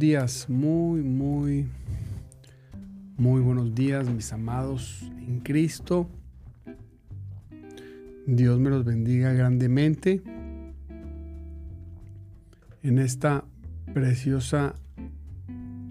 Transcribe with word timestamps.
Días, 0.00 0.48
muy, 0.48 1.02
muy, 1.02 1.66
muy 3.18 3.42
buenos 3.42 3.74
días, 3.74 4.08
mis 4.08 4.32
amados 4.32 5.02
en 5.18 5.40
Cristo. 5.40 6.08
Dios 8.26 8.58
me 8.58 8.70
los 8.70 8.86
bendiga 8.86 9.34
grandemente 9.34 10.22
en 12.82 12.98
esta 12.98 13.44
preciosa 13.92 14.74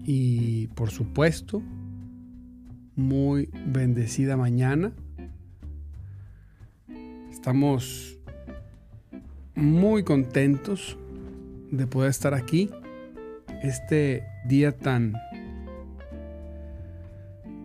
y, 0.04 0.66
por 0.74 0.90
supuesto, 0.90 1.62
muy 2.96 3.48
bendecida 3.64 4.36
mañana. 4.36 4.92
Estamos 7.30 8.18
muy 9.54 10.02
contentos 10.02 10.98
de 11.70 11.86
poder 11.86 12.10
estar 12.10 12.34
aquí 12.34 12.70
este 13.62 14.24
día 14.46 14.76
tan, 14.76 15.14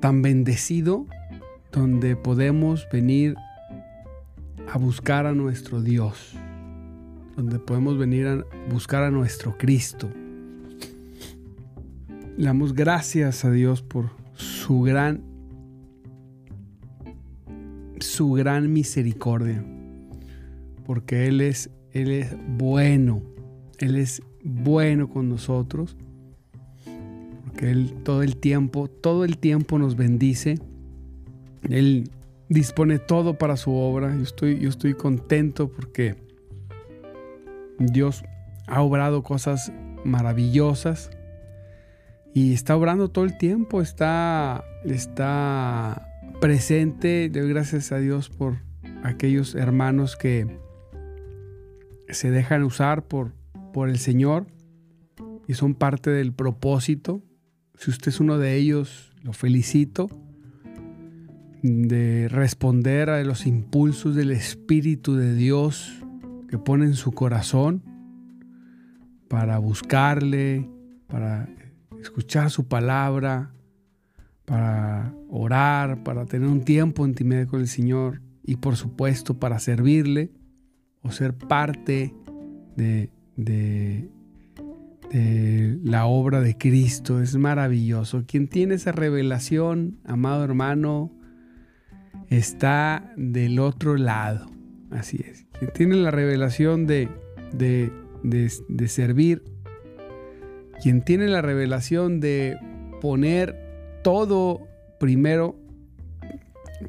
tan 0.02 0.22
bendecido 0.22 1.06
donde 1.72 2.16
podemos 2.16 2.88
venir 2.92 3.36
a 4.72 4.78
buscar 4.78 5.26
a 5.26 5.34
nuestro 5.34 5.82
Dios, 5.82 6.34
donde 7.36 7.60
podemos 7.60 7.98
venir 7.98 8.28
a 8.28 8.46
buscar 8.70 9.04
a 9.04 9.12
nuestro 9.12 9.58
Cristo. 9.58 10.10
Le 12.38 12.46
damos 12.46 12.74
gracias 12.74 13.46
a 13.46 13.52
Dios 13.52 13.82
por 13.82 14.10
su 14.34 14.82
gran 14.82 15.22
su 18.00 18.34
gran 18.34 18.72
misericordia, 18.74 19.64
porque 20.86 21.28
él 21.28 21.42
es 21.42 21.70
él 21.92 22.12
es 22.12 22.36
bueno, 22.58 23.22
él 23.80 23.96
es 23.96 24.22
bueno 24.46 25.10
con 25.10 25.28
nosotros, 25.28 25.98
porque 27.44 27.72
Él 27.72 27.96
todo 28.04 28.24
el 28.24 28.38
tiempo, 28.38 28.88
todo 28.88 29.26
el 29.26 29.38
tiempo 29.38 29.80
nos 29.80 29.96
bendice. 29.96 30.60
Él 31.68 32.12
dispone 32.48 33.00
todo 33.00 33.38
para 33.38 33.58
su 33.58 33.74
obra. 33.74 34.16
Yo 34.16 34.22
estoy, 34.22 34.60
yo 34.60 34.70
estoy 34.70 34.94
contento 34.94 35.68
porque 35.70 36.16
Dios 37.80 38.24
ha 38.68 38.82
obrado 38.82 39.24
cosas 39.24 39.74
maravillosas 40.04 41.10
y 42.34 42.54
está 42.54 42.76
obrando 42.76 43.10
todo 43.10 43.26
el 43.26 43.38
tiempo, 43.38 43.82
está, 43.82 44.64
está 44.86 46.08
presente. 46.40 47.30
Doy 47.30 47.50
gracias 47.50 47.92
a 47.92 47.98
Dios 47.98 48.30
por 48.30 48.58
aquellos 49.04 49.56
hermanos 49.56 50.16
que 50.16 50.60
se 52.10 52.30
dejan 52.30 52.64
usar 52.64 53.04
por, 53.08 53.32
por 53.76 53.90
el 53.90 54.00
Señor 54.00 54.48
y 55.50 55.54
son 55.56 55.76
parte 55.76 56.10
del 56.10 56.32
propósito. 56.32 57.22
Si 57.78 57.90
usted 57.92 58.08
es 58.08 58.22
uno 58.22 58.38
de 58.38 58.56
ellos, 58.56 59.12
lo 59.22 59.34
felicito 59.34 60.08
de 61.62 62.30
responder 62.30 63.10
a 63.10 63.22
los 63.26 63.46
impulsos 63.46 64.16
del 64.16 64.32
Espíritu 64.32 65.18
de 65.18 65.36
Dios 65.36 66.02
que 66.48 66.58
pone 66.58 66.86
en 66.86 66.94
su 66.94 67.12
corazón 67.12 67.84
para 69.28 69.58
buscarle, 69.58 70.70
para 71.08 71.50
escuchar 72.00 72.52
su 72.52 72.70
palabra, 72.70 73.52
para 74.46 75.14
orar, 75.28 76.02
para 76.02 76.26
tener 76.26 76.48
un 76.48 76.64
tiempo 76.64 77.06
en 77.06 77.46
con 77.46 77.60
el 77.60 77.68
Señor 77.68 78.22
y 78.42 78.56
por 78.56 78.78
supuesto 78.78 79.38
para 79.38 79.60
servirle 79.60 80.32
o 81.02 81.12
ser 81.12 81.34
parte 81.34 82.16
de, 82.78 83.10
de, 83.36 84.10
la 85.84 86.06
obra 86.06 86.42
de 86.42 86.58
Cristo. 86.58 87.22
Es 87.22 87.36
maravilloso. 87.36 88.26
Quien 88.28 88.48
tiene 88.48 88.76
esa 88.76 88.92
revelación, 88.92 90.00
amado 90.06 90.44
hermano, 90.44 91.12
está 92.30 93.14
del 93.16 93.60
otro 93.60 93.96
lado. 93.98 94.48
Así 94.92 95.24
es. 95.26 95.46
Quien 95.58 95.72
tiene 95.72 95.96
la 95.96 96.12
revelación 96.12 96.86
de, 96.86 97.10
de, 97.54 97.92
de 98.24 98.88
servir, 98.88 99.44
quien 100.82 101.02
tiene 101.02 101.28
la 101.28 101.42
revelación 101.42 102.20
de 102.20 102.58
poner 103.02 104.00
todo 104.04 104.68
primero, 105.00 105.56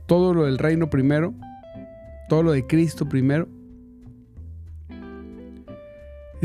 todo 0.06 0.34
lo 0.34 0.44
del 0.44 0.58
reino 0.58 0.90
primero, 0.90 1.34
todo 2.28 2.42
lo 2.42 2.52
de 2.52 2.66
Cristo 2.66 3.08
primero, 3.08 3.48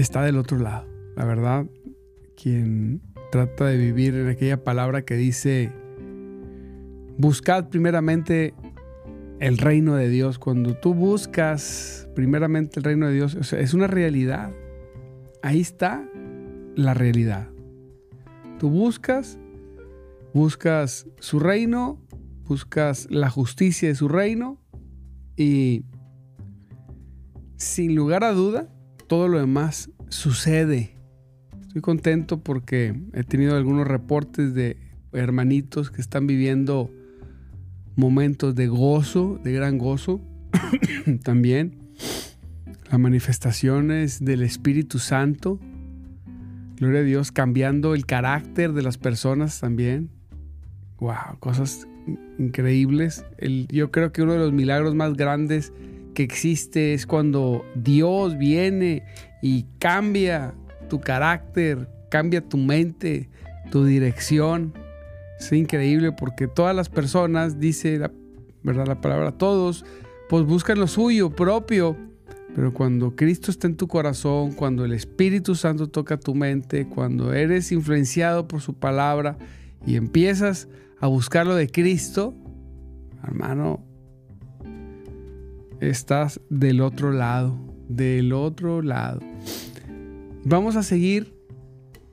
está 0.02 0.24
del 0.24 0.38
otro 0.38 0.58
lado. 0.58 0.88
La 1.16 1.26
verdad, 1.26 1.66
quien 2.36 3.02
trata 3.32 3.66
de 3.66 3.78
vivir 3.78 4.16
en 4.16 4.28
aquella 4.28 4.64
palabra 4.64 5.04
que 5.04 5.16
dice, 5.16 5.72
buscad 7.18 7.70
primeramente 7.70 8.54
el 9.40 9.58
reino 9.58 9.96
de 9.96 10.10
Dios. 10.10 10.40
Cuando 10.40 10.76
tú 10.76 10.94
buscas 10.94 12.08
primeramente 12.16 12.80
el 12.80 12.84
reino 12.84 13.08
de 13.08 13.14
Dios, 13.14 13.54
es 13.54 13.74
una 13.74 13.88
realidad. 13.88 14.52
Ahí 15.42 15.62
está 15.62 16.08
la 16.76 16.94
realidad. 16.94 17.50
Tú 18.60 18.70
buscas, 18.70 19.40
buscas 20.34 21.08
su 21.20 21.40
reino, 21.40 22.00
buscas 22.46 23.08
la 23.10 23.30
justicia 23.30 23.90
de 23.90 23.96
su 23.96 24.08
reino 24.08 24.60
y 25.36 25.86
sin 27.58 27.96
lugar 27.96 28.24
a 28.24 28.34
duda, 28.34 28.70
todo 29.12 29.28
lo 29.28 29.40
demás 29.40 29.92
sucede. 30.08 30.96
Estoy 31.64 31.82
contento 31.82 32.40
porque 32.40 32.98
he 33.12 33.26
tenido 33.26 33.58
algunos 33.58 33.86
reportes 33.86 34.54
de 34.54 34.78
hermanitos 35.12 35.92
que 35.92 36.00
están 36.00 36.28
viviendo 36.28 36.90
momentos 37.98 38.56
de 38.56 38.68
gozo, 38.68 39.38
de 39.44 39.52
gran 39.52 39.78
gozo. 39.78 40.22
También 41.26 41.78
las 42.90 43.02
manifestaciones 43.02 44.24
del 44.24 44.44
Espíritu 44.44 44.98
Santo. 44.98 45.60
Gloria 46.78 47.02
a 47.02 47.04
Dios, 47.04 47.34
cambiando 47.34 47.96
el 47.96 48.06
carácter 48.06 48.72
de 48.72 48.82
las 48.82 48.98
personas 48.98 49.60
también. 49.60 50.10
Wow, 51.02 51.38
cosas 51.42 51.86
increíbles. 52.40 53.26
yo 53.68 53.92
creo 53.92 54.14
que 54.14 54.22
uno 54.22 54.32
de 54.32 54.40
los 54.40 54.54
milagros 54.54 54.96
más 54.96 55.18
grandes 55.18 55.74
que 56.14 56.24
existe 56.24 56.94
es 56.94 57.06
cuando 57.06 57.66
Dios 57.76 58.38
viene 58.38 59.04
y 59.42 59.66
cambia 59.80 60.54
tu 60.90 61.00
carácter, 61.00 61.88
cambia 62.10 62.42
tu 62.42 62.58
mente, 62.58 63.30
tu 63.72 63.86
dirección. 63.86 64.74
Es 65.40 65.52
increíble 65.52 66.12
porque 66.12 66.48
todas 66.48 66.76
las 66.76 66.90
personas, 66.90 67.60
dice 67.60 67.98
la, 67.98 68.12
¿verdad? 68.64 68.88
la 68.88 69.02
palabra 69.02 69.32
todos, 69.32 69.86
pues 70.30 70.46
buscan 70.46 70.80
lo 70.80 70.88
suyo 70.88 71.30
propio. 71.32 71.98
Pero 72.54 72.74
cuando 72.74 73.16
Cristo 73.16 73.50
está 73.50 73.68
en 73.68 73.78
tu 73.78 73.88
corazón, 73.88 74.52
cuando 74.52 74.84
el 74.84 74.92
Espíritu 74.92 75.56
Santo 75.56 75.88
toca 75.88 76.20
tu 76.20 76.36
mente, 76.36 76.86
cuando 76.86 77.34
eres 77.34 77.72
influenciado 77.72 78.48
por 78.48 78.60
su 78.60 78.74
palabra 78.74 79.38
y 79.86 79.96
empiezas 79.96 80.68
a 81.00 81.08
buscar 81.08 81.48
lo 81.48 81.56
de 81.56 81.70
Cristo, 81.70 82.34
hermano, 83.24 83.86
estás 85.82 86.40
del 86.50 86.80
otro 86.80 87.12
lado, 87.12 87.58
del 87.90 88.34
otro 88.34 88.82
lado. 88.82 89.20
Vamos 90.46 90.76
a 90.76 90.84
seguir 90.84 91.36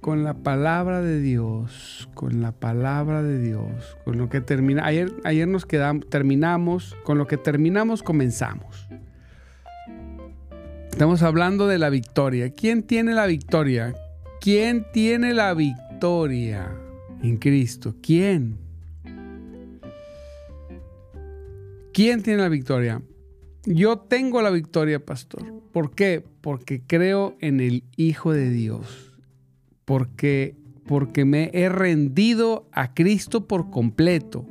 con 0.00 0.24
la 0.24 0.34
palabra 0.34 1.02
de 1.02 1.20
Dios, 1.20 2.08
con 2.14 2.40
la 2.40 2.52
palabra 2.52 3.22
de 3.22 3.38
Dios, 3.38 3.96
con 4.04 4.16
lo 4.16 4.28
que 4.28 4.40
termina. 4.40 4.86
Ayer, 4.86 5.12
ayer 5.24 5.46
nos 5.46 5.66
quedamos, 5.66 6.08
terminamos, 6.08 6.96
con 7.04 7.18
lo 7.18 7.26
que 7.26 7.36
terminamos 7.36 8.02
comenzamos. 8.02 8.88
Estamos 10.90 11.22
hablando 11.22 11.66
de 11.66 11.78
la 11.78 11.90
victoria. 11.90 12.50
¿Quién 12.50 12.82
tiene 12.82 13.12
la 13.12 13.26
victoria? 13.26 13.94
¿Quién 14.40 14.86
tiene 14.92 15.34
la 15.34 15.52
victoria 15.54 16.72
en 17.22 17.36
Cristo? 17.36 17.94
¿Quién? 18.02 18.58
¿Quién 21.92 22.22
tiene 22.22 22.42
la 22.42 22.48
victoria? 22.48 23.02
Yo 23.70 23.98
tengo 23.98 24.40
la 24.40 24.48
victoria, 24.48 25.04
pastor. 25.04 25.44
¿Por 25.72 25.94
qué? 25.94 26.24
Porque 26.40 26.80
creo 26.80 27.36
en 27.38 27.60
el 27.60 27.84
Hijo 27.96 28.32
de 28.32 28.48
Dios. 28.48 29.14
Porque, 29.84 30.56
porque 30.86 31.26
me 31.26 31.50
he 31.52 31.68
rendido 31.68 32.66
a 32.72 32.94
Cristo 32.94 33.46
por 33.46 33.68
completo. 33.68 34.46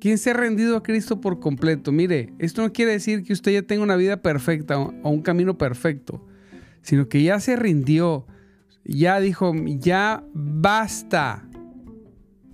¿Quién 0.00 0.18
se 0.18 0.32
ha 0.32 0.34
rendido 0.34 0.76
a 0.76 0.82
Cristo 0.82 1.18
por 1.18 1.40
completo? 1.40 1.92
Mire, 1.92 2.34
esto 2.38 2.60
no 2.60 2.74
quiere 2.74 2.92
decir 2.92 3.22
que 3.22 3.32
usted 3.32 3.52
ya 3.52 3.62
tenga 3.62 3.82
una 3.82 3.96
vida 3.96 4.18
perfecta 4.18 4.78
o 4.78 5.08
un 5.08 5.22
camino 5.22 5.56
perfecto, 5.56 6.22
sino 6.82 7.08
que 7.08 7.22
ya 7.22 7.40
se 7.40 7.56
rindió, 7.56 8.26
ya 8.84 9.18
dijo, 9.18 9.54
ya 9.78 10.24
basta, 10.34 11.48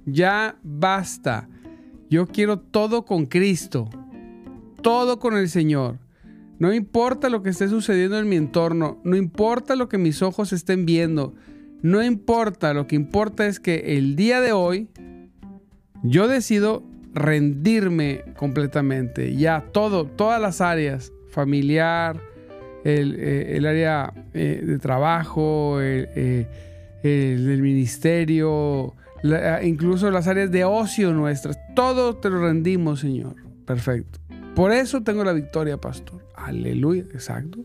ya 0.07 0.61
basta. 0.63 1.49
Yo 2.09 2.29
quiero 2.29 2.61
todo 2.61 3.05
con 3.05 3.27
Cristo 3.27 3.91
todo 4.83 5.19
con 5.19 5.37
el 5.37 5.49
Señor. 5.49 5.99
No 6.59 6.73
importa 6.73 7.29
lo 7.29 7.43
que 7.43 7.51
esté 7.51 7.69
sucediendo 7.69 8.19
en 8.19 8.29
mi 8.29 8.37
entorno, 8.37 9.01
no 9.05 9.17
importa 9.17 9.77
lo 9.77 9.89
que 9.89 9.99
mis 9.99 10.23
ojos 10.23 10.53
estén 10.53 10.87
viendo, 10.87 11.35
no 11.83 12.03
importa, 12.03 12.75
lo 12.75 12.89
que 12.89 12.97
importa 12.97 13.47
es 13.47 13.61
que 13.61 13.97
el 13.97 14.17
día 14.17 14.41
de 14.41 14.53
hoy 14.53 14.89
yo 16.03 16.27
decido 16.27 16.83
rendirme 17.15 18.25
completamente, 18.37 19.37
ya 19.37 19.67
todo, 19.73 20.07
todas 20.07 20.41
las 20.41 20.61
áreas, 20.61 21.13
familiar, 21.31 22.21
el, 22.85 23.17
eh, 23.19 23.69
área 23.69 24.13
eh, 24.35 24.63
de 24.65 24.79
trabajo, 24.79 25.81
el, 25.81 26.09
eh, 27.03 27.59
ministerio, 27.61 28.95
incluso 29.63 30.11
las 30.11 30.27
áreas 30.27 30.51
de 30.51 30.65
ocio 30.65 31.13
nuestras, 31.13 31.59
todo 31.75 32.17
te 32.17 32.31
lo 32.31 32.41
rendimos, 32.41 33.01
Señor. 33.01 33.37
Perfecto. 33.65 34.19
Por 34.55 34.73
eso 34.73 35.03
tengo 35.03 35.25
la 35.25 35.33
victoria, 35.33 35.81
pastor. 35.81 36.25
Aleluya, 36.35 37.03
exacto. 37.13 37.65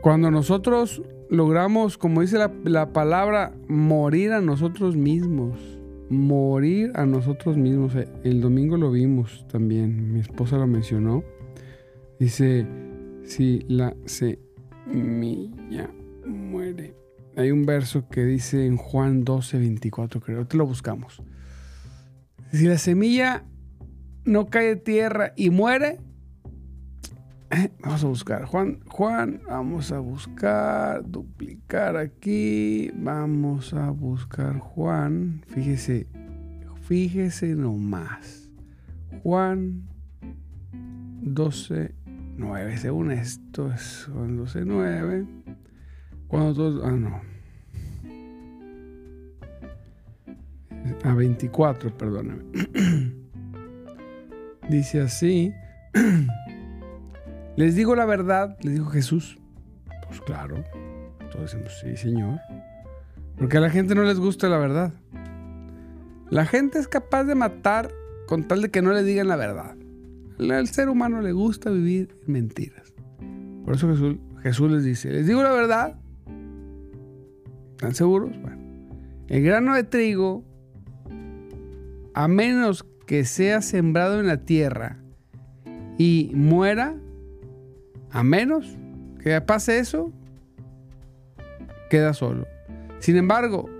Cuando 0.00 0.30
nosotros 0.30 1.02
logramos, 1.28 1.98
como 1.98 2.20
dice 2.20 2.38
la, 2.64 2.92
palabra, 2.92 3.52
morir 3.68 4.32
a 4.32 4.40
nosotros 4.40 4.96
mismos. 4.96 5.58
Morir 6.08 6.92
a 6.94 7.04
nosotros 7.04 7.56
mismos. 7.56 7.94
Eh, 7.94 8.08
el 8.24 8.40
domingo 8.40 8.76
lo 8.76 8.90
vimos 8.90 9.46
también. 9.48 10.12
Mi 10.12 10.20
esposa 10.20 10.56
lo 10.56 10.66
mencionó. 10.66 11.24
Dice, 12.18 12.66
si 13.24 13.60
la 13.68 13.94
semilla 14.06 15.90
muere. 16.24 16.94
Hay 17.36 17.50
un 17.50 17.66
verso 17.66 18.08
que 18.08 18.24
dice 18.24 18.66
en 18.66 18.76
Juan 18.76 19.24
12, 19.24 19.58
24, 19.58 20.20
creo. 20.20 20.46
Te 20.46 20.56
lo 20.56 20.66
buscamos. 20.66 21.22
Si 22.52 22.66
la 22.66 22.78
semilla 22.78 23.44
no 24.28 24.46
cae 24.46 24.66
de 24.66 24.76
tierra 24.76 25.32
y 25.36 25.50
muere, 25.50 25.98
eh, 27.50 27.70
vamos 27.80 28.04
a 28.04 28.08
buscar. 28.08 28.44
Juan, 28.44 28.80
Juan, 28.86 29.40
vamos 29.48 29.90
a 29.90 30.00
buscar, 30.00 31.02
duplicar 31.08 31.96
aquí. 31.96 32.90
Vamos 32.94 33.72
a 33.72 33.90
buscar 33.90 34.58
Juan. 34.58 35.42
Fíjese, 35.48 36.06
fíjese 36.82 37.56
nomás. 37.56 38.50
Juan 39.22 39.88
12, 41.22 41.94
9. 42.36 42.76
Según 42.76 43.10
esto 43.12 43.72
es 43.72 44.10
Juan 44.12 44.36
12, 44.36 44.64
9. 44.66 45.26
Cuando 46.26 46.54
todos. 46.54 46.84
Ah, 46.84 46.92
no. 46.92 47.22
A 51.02 51.14
24, 51.14 51.96
perdóname. 51.96 52.44
Dice 54.68 55.00
así, 55.00 55.54
les 57.56 57.74
digo 57.74 57.96
la 57.96 58.04
verdad, 58.04 58.56
les 58.60 58.74
dijo 58.74 58.86
Jesús. 58.90 59.38
Pues 60.06 60.20
claro, 60.20 60.62
todos 61.30 61.52
decimos, 61.52 61.72
sí, 61.80 61.96
Señor. 61.96 62.38
Porque 63.36 63.56
a 63.56 63.60
la 63.60 63.70
gente 63.70 63.94
no 63.94 64.02
les 64.02 64.18
gusta 64.18 64.48
la 64.48 64.58
verdad. 64.58 64.92
La 66.30 66.44
gente 66.44 66.78
es 66.78 66.88
capaz 66.88 67.24
de 67.24 67.34
matar 67.34 67.90
con 68.26 68.46
tal 68.46 68.60
de 68.60 68.70
que 68.70 68.82
no 68.82 68.92
le 68.92 69.02
digan 69.02 69.28
la 69.28 69.36
verdad. 69.36 69.74
Al 70.38 70.68
ser 70.68 70.88
humano 70.88 71.22
le 71.22 71.32
gusta 71.32 71.70
vivir 71.70 72.14
en 72.26 72.32
mentiras. 72.32 72.92
Por 73.64 73.74
eso 73.74 73.88
Jesús, 73.88 74.16
Jesús 74.42 74.70
les 74.70 74.84
dice, 74.84 75.10
les 75.10 75.26
digo 75.26 75.42
la 75.42 75.52
verdad. 75.52 75.98
¿Están 77.72 77.94
seguros? 77.94 78.30
Bueno, 78.42 78.58
el 79.28 79.42
grano 79.42 79.74
de 79.74 79.84
trigo, 79.84 80.44
a 82.14 82.28
menos 82.28 82.84
que 83.08 83.24
sea 83.24 83.62
sembrado 83.62 84.20
en 84.20 84.26
la 84.26 84.36
tierra 84.36 84.98
y 85.96 86.30
muera, 86.34 86.94
a 88.10 88.22
menos 88.22 88.76
que 89.22 89.40
pase 89.40 89.78
eso, 89.78 90.12
queda 91.88 92.12
solo. 92.12 92.46
Sin 92.98 93.16
embargo, 93.16 93.70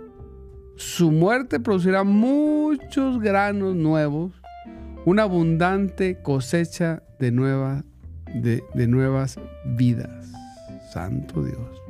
su 0.76 1.12
muerte 1.12 1.60
producirá 1.60 2.04
muchos 2.04 3.20
granos 3.20 3.76
nuevos, 3.76 4.32
una 5.04 5.24
abundante 5.24 6.22
cosecha 6.22 7.02
de, 7.18 7.30
de, 8.34 8.64
de 8.74 8.86
nuevas 8.88 9.38
vidas. 9.76 10.32
Santo 10.90 11.44
Dios. 11.44 11.82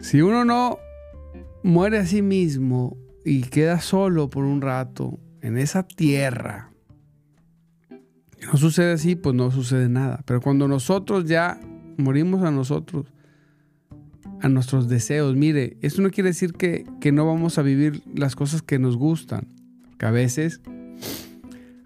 Si 0.00 0.20
uno 0.22 0.44
no 0.44 0.78
muere 1.62 1.98
a 1.98 2.04
sí 2.04 2.20
mismo, 2.20 2.96
y 3.24 3.42
queda 3.42 3.80
solo 3.80 4.28
por 4.28 4.44
un 4.44 4.60
rato 4.60 5.18
en 5.40 5.58
esa 5.58 5.82
tierra, 5.82 6.70
no 8.44 8.58
sucede 8.58 8.92
así, 8.92 9.16
pues 9.16 9.34
no 9.34 9.50
sucede 9.50 9.88
nada. 9.88 10.20
Pero 10.26 10.40
cuando 10.40 10.68
nosotros 10.68 11.24
ya 11.24 11.58
morimos 11.96 12.42
a 12.42 12.50
nosotros, 12.50 13.06
a 14.40 14.48
nuestros 14.48 14.88
deseos, 14.88 15.34
mire, 15.34 15.76
esto 15.80 16.02
no 16.02 16.10
quiere 16.10 16.30
decir 16.30 16.52
que, 16.52 16.84
que 17.00 17.12
no 17.12 17.26
vamos 17.26 17.58
a 17.58 17.62
vivir 17.62 18.02
las 18.14 18.36
cosas 18.36 18.62
que 18.62 18.78
nos 18.78 18.96
gustan. 18.96 19.48
Que 19.98 20.06
a 20.06 20.10
veces, 20.10 20.60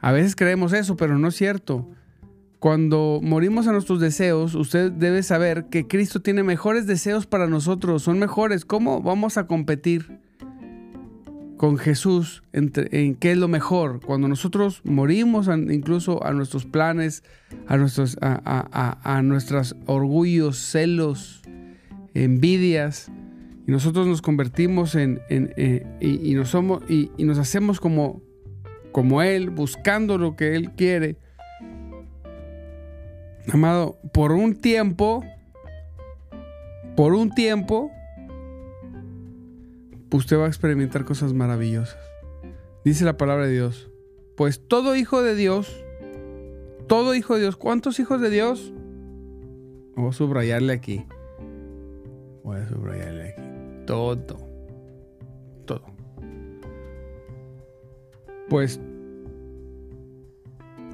a 0.00 0.12
veces 0.12 0.34
creemos 0.34 0.72
eso, 0.72 0.96
pero 0.96 1.18
no 1.18 1.28
es 1.28 1.36
cierto. 1.36 1.88
Cuando 2.58 3.20
morimos 3.22 3.68
a 3.68 3.72
nuestros 3.72 4.00
deseos, 4.00 4.56
usted 4.56 4.90
debe 4.90 5.22
saber 5.22 5.66
que 5.66 5.86
Cristo 5.86 6.20
tiene 6.20 6.42
mejores 6.42 6.88
deseos 6.88 7.26
para 7.26 7.46
nosotros, 7.46 8.02
son 8.02 8.18
mejores. 8.18 8.64
¿Cómo 8.64 9.00
vamos 9.00 9.38
a 9.38 9.46
competir? 9.46 10.18
Con 11.58 11.76
Jesús 11.76 12.44
en 12.52 12.70
qué 13.16 13.32
es 13.32 13.36
lo 13.36 13.48
mejor. 13.48 14.00
Cuando 14.00 14.28
nosotros 14.28 14.80
morimos 14.84 15.48
incluso 15.48 16.24
a 16.24 16.32
nuestros 16.32 16.64
planes, 16.64 17.24
a 17.66 17.76
nuestros 17.76 18.16
a, 18.22 19.22
orgullos, 19.84 20.56
celos, 20.56 21.42
envidias, 22.14 23.10
y 23.66 23.72
nosotros 23.72 24.06
nos 24.06 24.22
convertimos 24.22 24.94
en, 24.94 25.20
eh, 25.28 25.84
y, 26.00 26.32
nos 26.34 26.48
somos 26.48 26.82
y, 26.88 27.10
nos 27.18 27.36
hacemos 27.36 27.80
como 27.80 28.22
como 28.92 29.20
él, 29.20 29.50
buscando 29.50 30.16
lo 30.16 30.34
que 30.36 30.56
él 30.56 30.70
quiere. 30.70 31.16
Amado, 33.52 33.98
por 34.12 34.32
un 34.32 34.54
tiempo, 34.54 35.24
por 36.96 37.12
un 37.14 37.30
tiempo, 37.34 37.90
usted 40.12 40.38
va 40.38 40.44
a 40.44 40.48
experimentar 40.48 41.04
cosas 41.04 41.32
maravillosas. 41.34 41.98
Dice 42.84 43.04
la 43.04 43.16
palabra 43.16 43.46
de 43.46 43.52
Dios. 43.52 43.90
Pues 44.36 44.66
todo 44.66 44.94
hijo 44.94 45.22
de 45.22 45.34
Dios, 45.34 45.84
todo 46.86 47.14
hijo 47.14 47.34
de 47.34 47.40
Dios, 47.40 47.56
¿cuántos 47.56 47.98
hijos 47.98 48.20
de 48.20 48.30
Dios? 48.30 48.72
Voy 49.96 50.10
a 50.10 50.12
subrayarle 50.12 50.72
aquí. 50.72 51.04
Voy 52.44 52.58
a 52.58 52.68
subrayarle 52.68 53.30
aquí. 53.30 53.42
Todo. 53.84 54.38
Todo. 55.66 55.82
Pues 58.48 58.80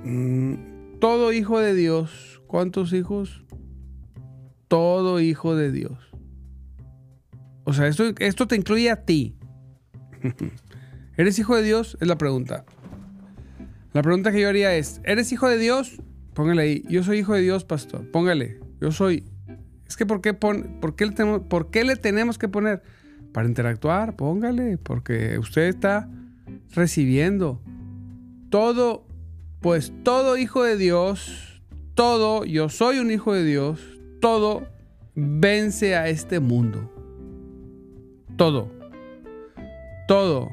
mm, 0.05 0.55
todo 1.01 1.33
hijo 1.33 1.61
de 1.61 1.75
Dios. 1.75 2.43
¿Cuántos 2.47 2.93
hijos? 2.93 3.45
Todo 4.69 5.21
hijo 5.21 5.55
de 5.55 5.71
Dios. 5.71 6.14
O 7.65 7.73
sea, 7.73 7.89
esto, 7.89 8.13
esto 8.19 8.47
te 8.47 8.57
incluye 8.57 8.91
a 8.91 9.05
ti. 9.05 9.37
¿Eres 11.17 11.39
hijo 11.39 11.57
de 11.57 11.63
Dios? 11.63 11.97
Es 12.01 12.09
la 12.09 12.19
pregunta. 12.19 12.65
La 13.93 14.03
pregunta 14.03 14.33
que 14.33 14.41
yo 14.41 14.49
haría 14.49 14.75
es, 14.75 15.01
¿eres 15.05 15.31
hijo 15.33 15.49
de 15.49 15.59
Dios? 15.59 16.03
Póngale 16.35 16.63
ahí, 16.63 16.85
yo 16.89 17.05
soy 17.05 17.19
hijo 17.19 17.35
de 17.35 17.43
Dios, 17.43 17.65
pastor. 17.65 18.11
Póngale, 18.11 18.59
yo 18.81 18.91
soy. 18.91 19.25
Es 19.87 19.97
que 19.97 20.05
¿por 20.05 20.21
qué, 20.21 20.35
pon, 20.35 20.79
por, 20.81 20.97
qué 20.97 21.07
le 21.07 21.13
tenemos, 21.13 21.43
¿por 21.43 21.71
qué 21.71 21.85
le 21.85 21.97
tenemos 21.97 22.37
que 22.37 22.49
poner? 22.49 22.83
Para 23.33 23.47
interactuar, 23.47 24.17
póngale, 24.17 24.79
porque 24.79 25.39
usted 25.39 25.63
está 25.63 26.09
recibiendo. 26.75 27.63
Todo, 28.51 29.07
pues 29.61 29.93
todo 30.03 30.37
hijo 30.37 30.65
de 30.65 30.77
Dios, 30.77 31.63
todo, 31.95 32.45
yo 32.45 32.69
soy 32.69 32.99
un 32.99 33.11
hijo 33.11 33.33
de 33.33 33.45
Dios, 33.45 33.81
todo 34.21 34.67
vence 35.15 35.95
a 35.95 36.09
este 36.09 36.41
mundo. 36.41 36.94
Todo. 38.37 38.69
Todo. 40.09 40.51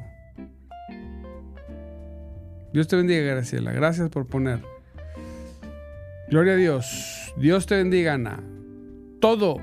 Dios 2.72 2.88
te 2.88 2.96
bendiga, 2.96 3.22
Graciela. 3.22 3.72
Gracias 3.72 4.08
por 4.08 4.26
poner. 4.26 4.60
Gloria 6.30 6.54
a 6.54 6.56
Dios. 6.56 7.34
Dios 7.36 7.66
te 7.66 7.76
bendiga, 7.76 8.14
Ana. 8.14 8.42
Todo, 9.20 9.60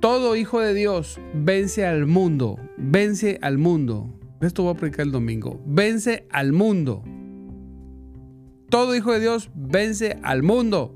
todo 0.00 0.36
hijo 0.36 0.60
de 0.60 0.74
Dios 0.74 1.18
vence 1.32 1.86
al 1.86 2.06
mundo. 2.06 2.58
Vence 2.76 3.38
al 3.42 3.58
mundo. 3.58 4.08
Esto 4.40 4.62
voy 4.62 4.74
a 4.74 4.76
predicar 4.76 5.06
el 5.06 5.12
domingo. 5.12 5.60
Vence 5.66 6.26
al 6.30 6.52
mundo. 6.52 7.02
Todo 8.68 8.94
hijo 8.94 9.12
de 9.12 9.20
Dios 9.20 9.50
vence 9.54 10.18
al 10.22 10.42
mundo. 10.42 10.94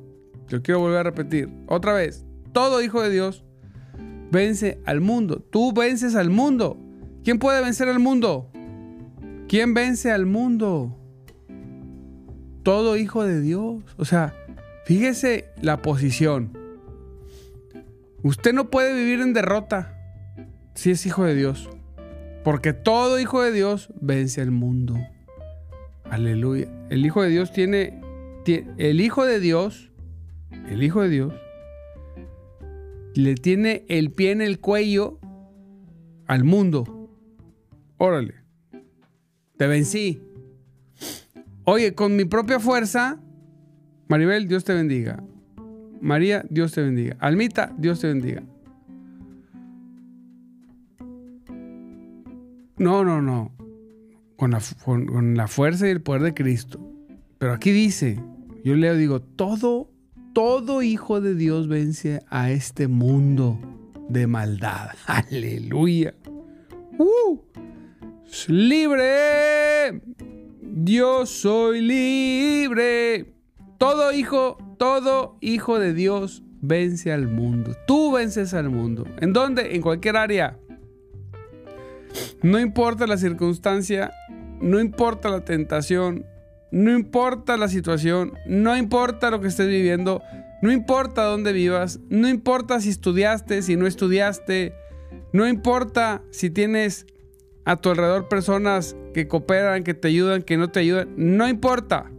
Yo 0.49 0.63
quiero 0.63 0.81
volver 0.81 0.99
a 0.99 1.03
repetir. 1.05 1.49
Otra 1.67 1.95
vez. 1.95 2.27
Todo 2.53 2.83
hijo 2.83 3.03
de 3.03 3.11
Dios 3.11 3.45
vence 4.31 4.79
al 4.85 5.01
mundo. 5.01 5.41
Tú 5.51 5.73
vences 5.73 6.15
al 6.15 6.31
mundo. 6.31 6.79
¿Quién 7.25 7.39
puede 7.39 7.63
vencer 7.63 7.89
al 7.89 7.99
mundo? 7.99 8.51
¿Quién 9.49 9.75
vence 9.75 10.13
al 10.13 10.27
mundo? 10.27 10.97
Todo 12.63 12.97
hijo 12.97 13.25
de 13.25 13.41
Dios. 13.41 13.83
O 13.97 14.05
sea, 14.05 14.35
fíjese 14.85 15.47
la 15.63 15.83
posición. 15.83 16.57
Usted 18.23 18.53
no 18.53 18.71
puede 18.71 18.95
vivir 18.95 19.21
en 19.21 19.33
derrota 19.33 19.95
si 20.75 20.91
es 20.91 21.07
hijo 21.07 21.25
de 21.25 21.35
Dios. 21.35 21.69
Porque 22.45 22.73
todo 22.73 23.19
hijo 23.19 23.43
de 23.43 23.53
Dios 23.53 23.93
vence 24.01 24.41
al 24.41 24.51
mundo. 24.51 24.97
Aleluya. 26.05 26.69
El 26.89 27.05
hijo 27.05 27.23
de 27.23 27.29
Dios 27.29 27.53
tiene, 27.53 28.01
el 28.79 29.01
hijo 29.01 29.27
de 29.27 29.41
Dios, 29.41 29.91
el 30.71 30.83
hijo 30.83 31.03
de 31.03 31.11
Dios 31.11 31.35
le 33.19 33.35
tiene 33.35 33.85
el 33.89 34.13
pie 34.13 34.31
en 34.31 34.41
el 34.41 34.61
cuello 34.61 35.19
al 36.29 36.45
mundo. 36.45 37.11
Órale, 37.97 38.35
te 39.57 39.67
vencí. 39.67 40.23
Oye, 41.65 41.97
con 41.97 42.15
mi 42.15 42.27
propia 42.27 42.61
fuerza, 42.61 43.21
Maribel, 44.07 44.47
Dios 44.47 44.63
te 44.63 44.73
bendiga. 44.73 45.21
María, 46.01 46.45
Dios 46.49 46.71
te 46.71 46.81
bendiga. 46.81 47.17
Almita, 47.19 47.75
Dios 47.77 47.99
te 47.99 48.07
bendiga. 48.07 48.45
No, 52.77 53.03
no, 53.03 53.21
no. 53.21 53.51
Con 54.37 54.53
la, 54.53 54.63
con 54.85 55.37
la, 55.37 55.49
fuerza 55.49 55.89
y 55.89 55.91
el 55.91 56.03
poder 56.03 56.23
de 56.23 56.35
Cristo. 56.35 56.79
Pero 57.39 57.53
aquí 57.53 57.73
dice, 57.73 58.23
yo 58.63 58.77
leo, 58.77 58.95
digo, 58.95 59.21
todo 59.21 59.91
todo 60.39 60.83
hijo 60.83 61.21
de 61.21 61.35
Dios 61.35 61.67
vence 61.67 62.23
a 62.31 62.53
este 62.53 62.87
mundo 62.87 63.59
de 64.09 64.29
maldad. 64.29 64.91
Aleluya. 65.07 66.15
¡Uh! 66.97 67.41
Libre. 68.47 70.01
Yo 70.85 71.27
soy 71.27 71.81
libre. 71.81 73.35
Todo 73.79 74.13
hijo, 74.13 74.59
todo 74.79 75.39
hijo 75.41 75.81
de 75.81 75.93
Dios 75.93 76.45
vence 76.61 77.11
al 77.11 77.27
mundo. 77.27 77.75
Tú 77.89 78.13
vences 78.13 78.55
al 78.55 78.71
mundo. 78.71 79.07
¿En 79.21 79.33
dónde? 79.33 79.75
En 79.75 79.83
cualquier 79.83 80.17
área. 80.17 80.57
No 82.45 82.61
importa 82.61 83.09
la 83.09 83.17
circunstancia, 83.17 84.13
no 84.61 84.79
importa 84.79 85.31
la 85.31 85.45
tentación, 85.45 86.25
no 86.71 86.93
importa 86.93 87.57
la 87.57 87.69
situación, 87.69 88.35
no 88.47 88.77
importa 88.77 89.31
lo 89.31 89.41
que 89.41 89.49
estés 89.49 89.69
viviendo, 89.69 90.23
no 90.61 90.73
importa 90.73 91.25
dónde 91.25 91.53
vivas, 91.53 92.01
no 92.09 92.29
importa 92.29 92.81
si 92.81 92.91
estudiaste, 92.91 93.63
si 93.63 93.77
no 93.77 93.87
estudiaste, 93.87 94.75
no 95.33 95.47
importa 95.47 96.23
si 96.31 96.51
tienes 96.51 97.07
a 97.65 97.77
tu 97.77 97.91
alrededor 97.91 98.29
personas 98.29 98.97
que 99.15 99.29
cooperan, 99.29 99.85
que 99.85 99.95
te 99.95 100.09
ayudan, 100.09 100.43
que 100.43 100.57
no 100.57 100.71
te 100.71 100.81
ayudan, 100.81 101.13
no 101.17 101.49
importa. 101.49 102.11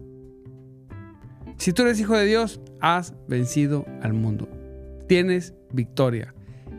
Si 1.57 1.73
tú 1.73 1.81
eres 1.81 1.99
hijo 1.99 2.15
de 2.15 2.25
Dios, 2.25 2.61
has 2.79 3.13
vencido 3.27 3.85
al 4.01 4.13
mundo. 4.13 4.47
Tienes 5.07 5.53
victoria. 5.71 6.33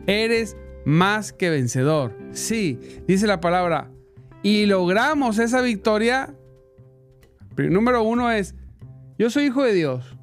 Eres 0.07 0.57
más 0.85 1.33
que 1.33 1.49
vencedor. 1.49 2.17
Sí, 2.31 2.79
dice 3.07 3.27
la 3.27 3.41
palabra. 3.41 3.91
Y 4.41 4.65
logramos 4.65 5.37
esa 5.37 5.61
victoria 5.61 6.33
Número 7.69 8.03
uno 8.03 8.31
es, 8.31 8.55
yo 9.17 9.29
soy 9.29 9.45
hijo 9.45 9.63
de 9.63 9.73
Dios. 9.73 10.17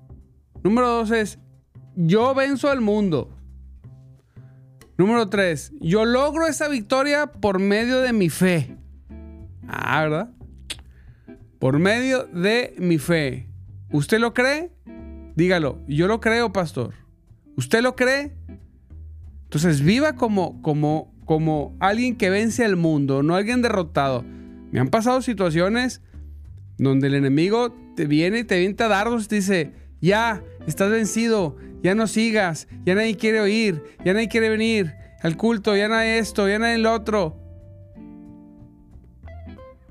Número 0.62 0.88
dos 0.88 1.10
es, 1.10 1.38
yo 1.94 2.34
venzo 2.34 2.70
al 2.70 2.80
mundo. 2.80 3.36
Número 4.96 5.28
tres, 5.28 5.72
yo 5.80 6.04
logro 6.04 6.46
esa 6.46 6.68
victoria 6.68 7.32
por 7.32 7.60
medio 7.60 8.00
de 8.00 8.12
mi 8.12 8.30
fe. 8.30 8.76
Ah, 9.68 10.02
¿verdad? 10.02 10.30
Por 11.58 11.78
medio 11.78 12.24
de 12.24 12.74
mi 12.78 12.98
fe. 12.98 13.48
¿Usted 13.92 14.18
lo 14.18 14.34
cree? 14.34 14.72
Dígalo, 15.36 15.78
yo 15.86 16.08
lo 16.08 16.20
creo, 16.20 16.52
pastor. 16.52 16.94
¿Usted 17.56 17.82
lo 17.82 17.94
cree? 17.94 18.36
Entonces 19.44 19.82
viva 19.82 20.14
como, 20.14 20.60
como, 20.62 21.14
como 21.24 21.76
alguien 21.80 22.16
que 22.16 22.30
vence 22.30 22.64
al 22.64 22.76
mundo, 22.76 23.22
no 23.22 23.34
alguien 23.34 23.62
derrotado. 23.62 24.24
Me 24.70 24.80
han 24.80 24.88
pasado 24.88 25.22
situaciones 25.22 26.02
donde 26.78 27.08
el 27.08 27.14
enemigo 27.14 27.74
te 27.96 28.06
viene 28.06 28.40
y 28.40 28.44
te 28.44 28.56
avienta 28.56 28.88
dardos 28.88 29.24
y 29.24 29.28
te 29.28 29.34
dice, 29.36 29.72
ya, 30.00 30.42
estás 30.66 30.90
vencido, 30.90 31.56
ya 31.82 31.94
no 31.94 32.06
sigas, 32.06 32.68
ya 32.84 32.94
nadie 32.94 33.16
quiere 33.16 33.40
oír, 33.40 33.82
ya 34.04 34.14
nadie 34.14 34.28
quiere 34.28 34.48
venir 34.48 34.94
al 35.22 35.36
culto, 35.36 35.76
ya 35.76 35.88
nadie 35.88 36.18
esto, 36.18 36.48
ya 36.48 36.58
nadie 36.58 36.76
el 36.76 36.86
otro. 36.86 37.36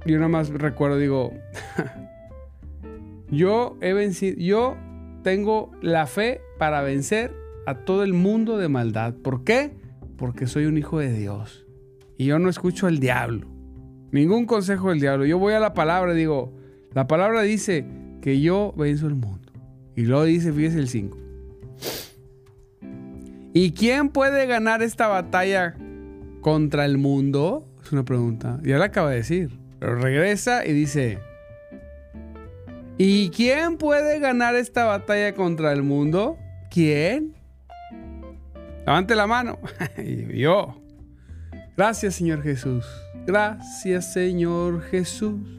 Yo 0.05 0.15
nada 0.15 0.29
más 0.29 0.49
recuerdo, 0.49 0.97
digo, 0.97 1.33
yo 3.29 3.77
he 3.81 3.91
vencido, 3.91 4.37
yo 4.39 4.77
tengo 5.23 5.71
la 5.81 6.07
fe 6.07 6.39
para 6.57 6.81
vencer 6.81 7.35
a 7.65 7.75
todo 7.83 8.03
el 8.03 8.13
mundo 8.13 8.57
de 8.57 8.69
maldad. 8.69 9.13
¿Por 9.13 9.43
qué? 9.43 9.75
Porque 10.17 10.47
soy 10.47 10.65
un 10.65 10.77
hijo 10.77 10.99
de 10.99 11.11
Dios. 11.11 11.65
Y 12.17 12.25
yo 12.25 12.39
no 12.39 12.49
escucho 12.49 12.87
al 12.87 12.99
diablo. 12.99 13.49
Ningún 14.11 14.45
consejo 14.45 14.89
del 14.89 15.01
diablo. 15.01 15.25
Yo 15.25 15.37
voy 15.37 15.53
a 15.53 15.59
la 15.59 15.73
palabra 15.73 16.13
y 16.13 16.17
digo, 16.17 16.53
la 16.93 17.07
palabra 17.07 17.41
dice 17.41 17.85
que 18.21 18.41
yo 18.41 18.73
venzo 18.77 19.07
el 19.07 19.15
mundo. 19.15 19.51
Y 19.95 20.01
luego 20.01 20.23
dice, 20.25 20.51
fíjese 20.53 20.79
el 20.79 20.87
5. 20.87 21.17
¿Y 23.53 23.71
quién 23.71 24.09
puede 24.09 24.45
ganar 24.45 24.83
esta 24.83 25.07
batalla 25.07 25.75
contra 26.41 26.85
el 26.85 26.97
mundo? 26.97 27.67
Es 27.83 27.91
una 27.91 28.05
pregunta. 28.05 28.59
Ya 28.63 28.77
la 28.77 28.85
acaba 28.85 29.09
de 29.09 29.17
decir. 29.17 29.57
Pero 29.79 29.95
regresa 29.95 30.65
y 30.65 30.73
dice, 30.73 31.19
¿y 32.97 33.29
quién 33.29 33.77
puede 33.77 34.19
ganar 34.19 34.55
esta 34.55 34.85
batalla 34.85 35.33
contra 35.33 35.71
el 35.71 35.83
mundo? 35.83 36.37
¿Quién? 36.69 37.35
Levante 38.85 39.15
la 39.15 39.27
mano. 39.27 39.59
yo. 40.33 40.81
Gracias 41.75 42.15
Señor 42.15 42.43
Jesús. 42.43 42.85
Gracias 43.25 44.13
Señor 44.13 44.81
Jesús 44.81 45.56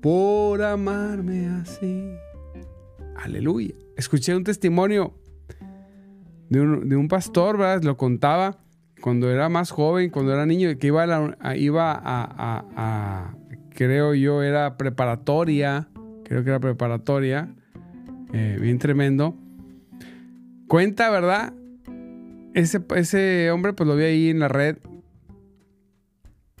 por 0.00 0.62
amarme 0.62 1.46
así. 1.48 2.12
Aleluya. 3.16 3.74
Escuché 3.96 4.34
un 4.34 4.44
testimonio 4.44 5.14
de 6.48 6.96
un, 6.96 7.08
pastor, 7.08 7.58
¿verdad? 7.58 7.82
Lo 7.82 7.96
contaba 7.96 8.58
cuando 9.00 9.30
era 9.30 9.48
más 9.48 9.70
joven, 9.70 10.10
cuando 10.10 10.32
era 10.32 10.46
niño, 10.46 10.76
que 10.78 10.86
iba 10.86 11.04
a, 11.04 11.56
iba 11.56 12.00
a, 12.02 13.34
creo 13.70 14.14
yo, 14.14 14.42
era 14.42 14.76
preparatoria, 14.76 15.88
creo 16.24 16.42
que 16.42 16.50
era 16.50 16.60
preparatoria, 16.60 17.54
eh, 18.32 18.56
bien 18.60 18.78
tremendo. 18.78 19.36
Cuenta, 20.68 21.10
¿verdad? 21.10 21.52
Ese, 22.54 22.80
ese 22.96 23.50
hombre, 23.50 23.72
pues 23.72 23.86
lo 23.88 23.96
vi 23.96 24.04
ahí 24.04 24.30
en 24.30 24.38
la 24.38 24.48
red 24.48 24.78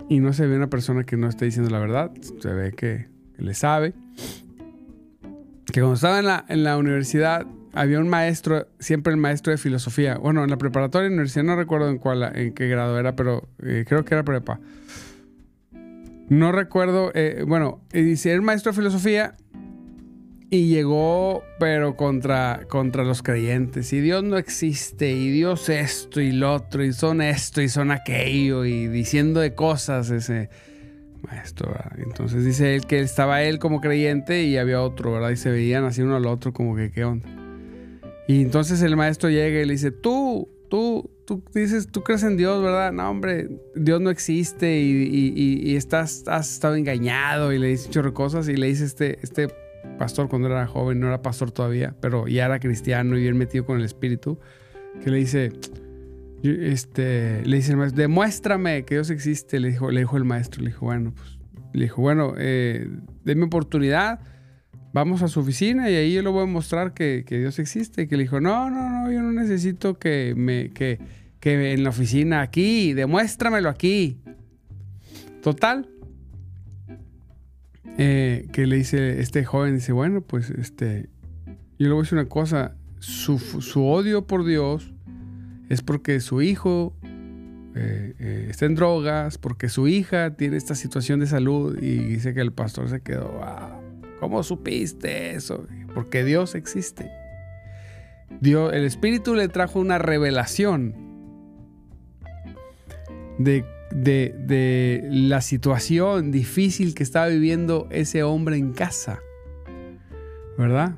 y 0.08 0.20
no 0.20 0.32
se 0.32 0.46
ve 0.46 0.56
una 0.56 0.70
persona 0.70 1.04
que 1.04 1.16
no 1.16 1.28
esté 1.28 1.44
diciendo 1.44 1.70
la 1.70 1.78
verdad, 1.78 2.12
se 2.20 2.52
ve 2.52 2.72
que, 2.72 3.08
le 3.38 3.54
sabe. 3.54 3.94
Que 5.66 5.80
cuando 5.80 5.94
estaba 5.94 6.18
en 6.18 6.26
la, 6.26 6.44
en 6.48 6.64
la 6.64 6.76
universidad 6.76 7.46
había 7.72 8.00
un 8.00 8.08
maestro, 8.08 8.68
siempre 8.78 9.12
el 9.12 9.18
maestro 9.18 9.50
de 9.50 9.58
filosofía. 9.58 10.18
Bueno, 10.18 10.42
en 10.44 10.50
la 10.50 10.58
preparatoria 10.58 11.08
universidad 11.08 11.44
no 11.44 11.56
recuerdo 11.56 11.88
en 11.88 11.98
cuál, 11.98 12.22
en 12.34 12.52
qué 12.52 12.68
grado 12.68 12.98
era, 12.98 13.14
pero 13.14 13.48
eh, 13.62 13.84
creo 13.86 14.04
que 14.04 14.14
era 14.14 14.24
prepa. 14.24 14.60
No 16.28 16.52
recuerdo, 16.52 17.10
eh, 17.14 17.44
bueno, 17.46 17.80
dice 17.92 18.32
el 18.32 18.42
maestro 18.42 18.72
de 18.72 18.76
filosofía 18.76 19.36
y 20.50 20.68
llegó, 20.68 21.42
pero 21.58 21.96
contra, 21.96 22.62
contra 22.68 23.04
los 23.04 23.22
creyentes. 23.22 23.92
Y 23.92 24.00
Dios 24.00 24.24
no 24.24 24.36
existe, 24.36 25.10
y 25.10 25.30
Dios 25.30 25.68
esto 25.68 26.20
y 26.20 26.32
lo 26.32 26.54
otro, 26.54 26.84
y 26.84 26.92
son 26.92 27.20
esto 27.20 27.60
y 27.60 27.68
son 27.68 27.90
aquello, 27.90 28.64
y 28.64 28.88
diciendo 28.88 29.40
de 29.40 29.54
cosas 29.54 30.10
ese 30.10 30.48
maestro. 31.22 31.74
Entonces 31.96 32.44
dice 32.44 32.74
él 32.74 32.86
que 32.86 33.00
estaba 33.00 33.42
él 33.42 33.58
como 33.58 33.80
creyente 33.80 34.44
y 34.44 34.56
había 34.56 34.82
otro, 34.82 35.12
¿verdad? 35.12 35.30
Y 35.30 35.36
se 35.36 35.50
veían 35.50 35.84
así 35.84 36.02
uno 36.02 36.16
al 36.16 36.26
otro 36.26 36.52
como 36.52 36.76
que, 36.76 36.90
¿qué 36.90 37.04
onda? 37.04 37.28
Y 38.26 38.42
entonces 38.42 38.82
el 38.82 38.96
maestro 38.96 39.30
llega 39.30 39.60
y 39.60 39.64
le 39.64 39.72
dice, 39.72 39.90
tú, 39.90 40.48
tú, 40.68 41.10
tú 41.24 41.42
dices, 41.54 41.88
tú 41.88 42.02
crees 42.02 42.22
en 42.22 42.36
Dios, 42.36 42.62
¿verdad? 42.62 42.92
No, 42.92 43.08
hombre, 43.08 43.48
Dios 43.74 44.00
no 44.00 44.10
existe 44.10 44.80
y, 44.80 45.76
estás, 45.76 46.24
has 46.26 46.52
estado 46.52 46.74
engañado 46.74 47.52
y 47.52 47.58
le 47.58 47.68
dice 47.68 47.88
chorro 47.90 48.12
cosas 48.12 48.48
y 48.48 48.56
le 48.56 48.66
dice 48.66 48.84
este, 48.84 49.18
este 49.22 49.48
pastor 49.98 50.28
cuando 50.28 50.48
era 50.48 50.66
joven, 50.66 51.00
no 51.00 51.08
era 51.08 51.22
pastor 51.22 51.50
todavía, 51.50 51.94
pero 52.00 52.28
ya 52.28 52.46
era 52.46 52.60
cristiano 52.60 53.16
y 53.16 53.22
bien 53.22 53.36
metido 53.36 53.64
con 53.64 53.78
el 53.78 53.84
espíritu, 53.84 54.38
que 55.02 55.10
le 55.10 55.18
dice, 55.18 55.52
este, 56.42 57.42
le 57.44 57.56
dice 57.56 57.72
el 57.72 57.78
maestro, 57.78 58.00
demuéstrame 58.00 58.84
que 58.84 58.94
Dios 58.94 59.10
existe, 59.10 59.60
le 59.60 59.70
dijo, 59.70 59.90
le 59.90 60.00
dijo 60.00 60.16
el 60.16 60.24
maestro, 60.24 60.62
le 60.62 60.70
dijo, 60.70 60.86
bueno, 60.86 61.12
pues, 61.14 61.38
le 61.72 61.84
dijo, 61.84 62.00
bueno, 62.00 62.34
eh, 62.38 62.88
oportunidad 63.42 64.20
vamos 64.92 65.22
a 65.22 65.28
su 65.28 65.40
oficina 65.40 65.90
y 65.90 65.94
ahí 65.94 66.12
yo 66.12 66.22
le 66.22 66.28
voy 66.28 66.42
a 66.42 66.46
mostrar 66.46 66.94
que, 66.94 67.24
Dios 67.28 67.58
existe. 67.58 68.02
Y 68.02 68.06
que 68.08 68.16
le 68.16 68.24
dijo, 68.24 68.40
no, 68.40 68.70
no, 68.70 68.88
no, 68.90 69.12
yo 69.12 69.22
no 69.22 69.32
necesito 69.32 69.98
que 69.98 70.34
me, 70.36 70.70
que, 70.70 70.98
que 71.40 71.72
en 71.72 71.84
la 71.84 71.90
oficina 71.90 72.40
aquí, 72.40 72.92
demuéstramelo 72.94 73.68
aquí. 73.68 74.18
Total. 75.42 75.88
Eh, 78.00 78.46
que 78.52 78.66
le 78.66 78.76
dice 78.76 79.20
este 79.20 79.44
joven, 79.44 79.74
dice, 79.74 79.92
bueno, 79.92 80.20
pues 80.20 80.50
este, 80.50 81.08
yo 81.78 81.88
le 81.88 81.90
voy 81.90 82.00
a 82.00 82.02
decir 82.02 82.18
una 82.18 82.28
cosa, 82.28 82.76
su, 83.00 83.38
odio 83.84 84.26
por 84.26 84.44
Dios 84.44 84.94
es 85.68 85.82
porque 85.82 86.20
su 86.20 86.42
hijo 86.42 86.94
eh, 87.74 88.14
eh, 88.18 88.46
está 88.50 88.66
en 88.66 88.74
drogas, 88.74 89.38
porque 89.38 89.68
su 89.68 89.88
hija 89.88 90.34
tiene 90.34 90.56
esta 90.56 90.74
situación 90.74 91.20
de 91.20 91.26
salud 91.26 91.78
y 91.80 91.98
dice 91.98 92.34
que 92.34 92.40
el 92.40 92.52
pastor 92.52 92.88
se 92.88 93.00
quedó, 93.00 93.28
wow 93.28 93.88
¿Cómo 94.20 94.42
supiste 94.42 95.34
eso? 95.34 95.66
Porque 95.94 96.24
Dios 96.24 96.54
existe. 96.54 97.10
Dios, 98.40 98.72
el 98.72 98.84
Espíritu 98.84 99.34
le 99.34 99.48
trajo 99.48 99.78
una 99.78 99.98
revelación 99.98 100.94
de, 103.38 103.64
de, 103.92 105.06
la 105.10 105.40
situación 105.40 106.32
difícil 106.32 106.94
que 106.94 107.04
estaba 107.04 107.28
viviendo 107.28 107.86
ese 107.90 108.22
hombre 108.22 108.56
en 108.56 108.72
casa. 108.72 109.20
¿Verdad? 110.56 110.96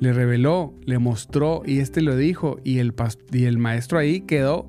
Le 0.00 0.12
reveló, 0.12 0.74
le 0.84 0.98
mostró 0.98 1.62
y 1.64 1.78
este 1.80 2.02
lo 2.02 2.16
dijo 2.16 2.58
y 2.64 2.78
el, 2.78 3.58
maestro 3.58 3.98
ahí 3.98 4.20
quedó 4.20 4.66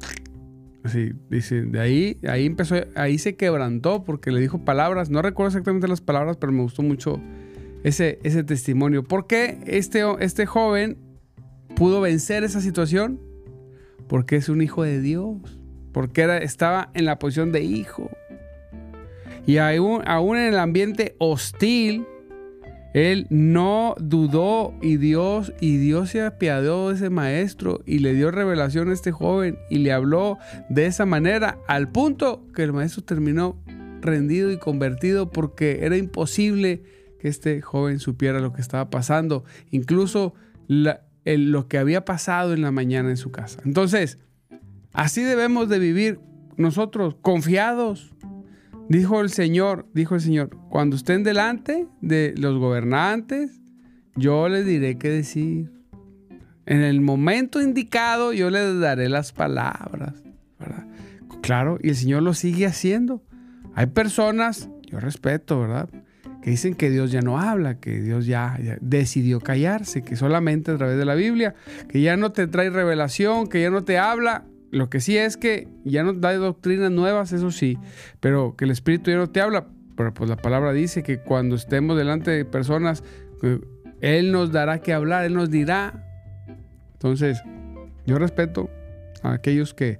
Así, 0.83 1.11
dice, 1.29 1.63
de 1.63 1.81
ahí, 1.81 2.17
ahí 2.29 2.45
empezó, 2.45 2.75
ahí 2.95 3.17
se 3.17 3.35
quebrantó 3.35 4.05
porque 4.05 4.31
le 4.31 4.39
dijo 4.39 4.63
palabras, 4.63 5.09
no 5.09 5.21
recuerdo 5.21 5.49
exactamente 5.49 5.85
las 5.89 5.99
palabras, 5.99 6.37
pero 6.37 6.53
me 6.53 6.61
gustó 6.61 6.81
mucho 6.81 7.19
ese, 7.83 8.19
ese 8.23 8.45
testimonio. 8.45 9.03
¿Por 9.03 9.27
qué 9.27 9.59
este, 9.65 10.03
este 10.21 10.45
joven 10.45 10.97
pudo 11.75 11.99
vencer 11.99 12.45
esa 12.45 12.61
situación? 12.61 13.19
Porque 14.07 14.37
es 14.37 14.47
un 14.47 14.61
hijo 14.61 14.83
de 14.83 15.01
Dios. 15.01 15.59
Porque 15.91 16.39
estaba 16.41 16.89
en 16.93 17.05
la 17.05 17.19
posición 17.19 17.51
de 17.51 17.63
hijo. 17.63 18.09
Y 19.45 19.57
aún, 19.57 20.03
aún 20.05 20.37
en 20.37 20.53
el 20.53 20.59
ambiente 20.59 21.15
hostil, 21.19 22.05
él 22.93 23.27
no 23.29 23.95
dudó 23.99 24.73
y 24.81 24.97
Dios, 24.97 25.53
y 25.59 25.77
Dios 25.77 26.11
se 26.11 26.21
apiadó 26.23 26.89
de 26.89 26.95
ese 26.95 27.09
maestro 27.09 27.81
y 27.85 27.99
le 27.99 28.13
dio 28.13 28.31
revelación 28.31 28.89
a 28.89 28.93
este 28.93 29.11
joven 29.11 29.57
y 29.69 29.79
le 29.79 29.91
habló 29.91 30.37
de 30.69 30.85
esa 30.85 31.05
manera 31.05 31.57
al 31.67 31.91
punto 31.91 32.45
que 32.55 32.63
el 32.63 32.73
maestro 32.73 33.03
terminó 33.03 33.57
rendido 34.01 34.51
y 34.51 34.57
convertido 34.57 35.31
porque 35.31 35.79
era 35.81 35.97
imposible 35.97 36.83
que 37.19 37.27
este 37.27 37.61
joven 37.61 37.99
supiera 37.99 38.39
lo 38.39 38.53
que 38.53 38.61
estaba 38.61 38.89
pasando, 38.89 39.43
incluso 39.71 40.33
lo 40.67 41.67
que 41.67 41.77
había 41.77 42.05
pasado 42.05 42.53
en 42.53 42.61
la 42.61 42.71
mañana 42.71 43.09
en 43.09 43.17
su 43.17 43.31
casa. 43.31 43.59
Entonces, 43.65 44.17
así 44.93 45.23
debemos 45.23 45.69
de 45.69 45.79
vivir 45.79 46.19
nosotros, 46.57 47.15
confiados. 47.21 48.13
Dijo 48.89 49.21
el 49.21 49.29
Señor, 49.29 49.87
dijo 49.93 50.15
el 50.15 50.21
Señor, 50.21 50.49
cuando 50.69 50.95
estén 50.95 51.23
delante 51.23 51.87
de 52.01 52.33
los 52.37 52.57
gobernantes, 52.57 53.59
yo 54.15 54.47
les 54.47 54.65
diré 54.65 54.97
qué 54.97 55.09
decir. 55.09 55.71
En 56.65 56.81
el 56.81 57.01
momento 57.01 57.61
indicado, 57.61 58.33
yo 58.33 58.49
les 58.49 58.79
daré 58.79 59.09
las 59.09 59.31
palabras. 59.31 60.15
Claro, 61.41 61.77
y 61.81 61.89
el 61.89 61.95
Señor 61.95 62.23
lo 62.23 62.33
sigue 62.33 62.65
haciendo. 62.65 63.23
Hay 63.73 63.87
personas, 63.87 64.69
yo 64.89 64.99
respeto, 64.99 65.61
¿verdad? 65.61 65.89
que 66.47 66.51
dicen 66.51 66.75
que 66.75 66.89
Dios 66.89 67.11
ya 67.11 67.21
no 67.21 67.39
habla, 67.39 67.79
que 67.79 68.01
Dios 68.01 68.25
ya, 68.25 68.57
decidió 68.79 69.41
callarse, 69.41 70.01
que 70.01 70.15
solamente 70.15 70.71
a 70.71 70.77
través 70.77 70.97
de 70.97 71.03
la 71.03 71.13
Biblia, 71.13 71.55
que 71.89 72.01
ya 72.01 72.15
no 72.15 72.31
te 72.31 72.47
trae 72.47 72.69
revelación, 72.69 73.47
que 73.47 73.61
ya 73.61 73.69
no 73.69 73.83
te 73.83 73.97
habla. 73.97 74.45
Lo 74.71 74.89
que 74.89 74.99
sí 74.99 75.17
es 75.17 75.37
que 75.37 75.67
ya 75.85 76.03
no 76.03 76.13
da 76.13 76.33
doctrinas 76.35 76.91
nuevas, 76.91 77.31
eso 77.31 77.51
sí, 77.51 77.77
pero 78.19 78.55
que 78.57 78.65
el 78.65 78.71
Espíritu 78.71 79.11
ya 79.11 79.17
no 79.17 79.29
te 79.29 79.41
habla. 79.41 79.67
Pero 79.95 80.13
pues 80.13 80.29
la 80.29 80.37
palabra 80.37 80.73
dice 80.73 81.03
que 81.03 81.19
cuando 81.19 81.55
estemos 81.55 81.97
delante 81.97 82.31
de 82.31 82.45
personas, 82.45 83.03
Él 84.01 84.31
nos 84.31 84.51
dará 84.51 84.79
que 84.79 84.93
hablar, 84.93 85.25
Él 85.25 85.33
nos 85.33 85.49
dirá. 85.49 86.03
Entonces, 86.93 87.41
yo 88.05 88.19
respeto 88.19 88.69
a 89.23 89.33
aquellos 89.33 89.73
que, 89.73 89.99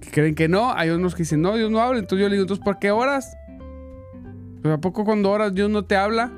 que 0.00 0.10
creen 0.10 0.34
que 0.34 0.48
no, 0.48 0.72
hay 0.72 0.90
unos 0.90 1.14
que 1.14 1.24
dicen, 1.24 1.42
no, 1.42 1.56
Dios 1.56 1.70
no 1.70 1.80
habla. 1.80 1.98
Entonces 1.98 2.22
yo 2.22 2.28
le 2.28 2.36
digo, 2.36 2.44
entonces, 2.44 2.64
¿por 2.64 2.78
qué 2.78 2.90
oras? 2.90 3.36
¿A 4.64 4.78
poco 4.78 5.04
cuando 5.04 5.30
oras 5.30 5.54
Dios 5.54 5.68
no 5.68 5.84
te 5.84 5.96
habla? 5.96 6.32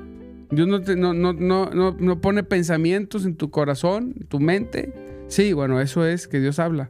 Dios 0.51 0.67
no, 0.67 0.81
te, 0.81 0.95
no, 0.95 1.13
no, 1.13 1.33
no, 1.33 2.21
pone 2.21 2.43
pensamientos 2.43 3.25
en 3.25 3.35
tu 3.35 3.51
corazón, 3.51 4.15
en 4.19 4.27
tu 4.27 4.39
mente. 4.39 4.93
Sí, 5.27 5.53
bueno, 5.53 5.81
eso 5.81 6.05
es 6.05 6.27
que 6.27 6.39
Dios 6.39 6.59
habla, 6.59 6.89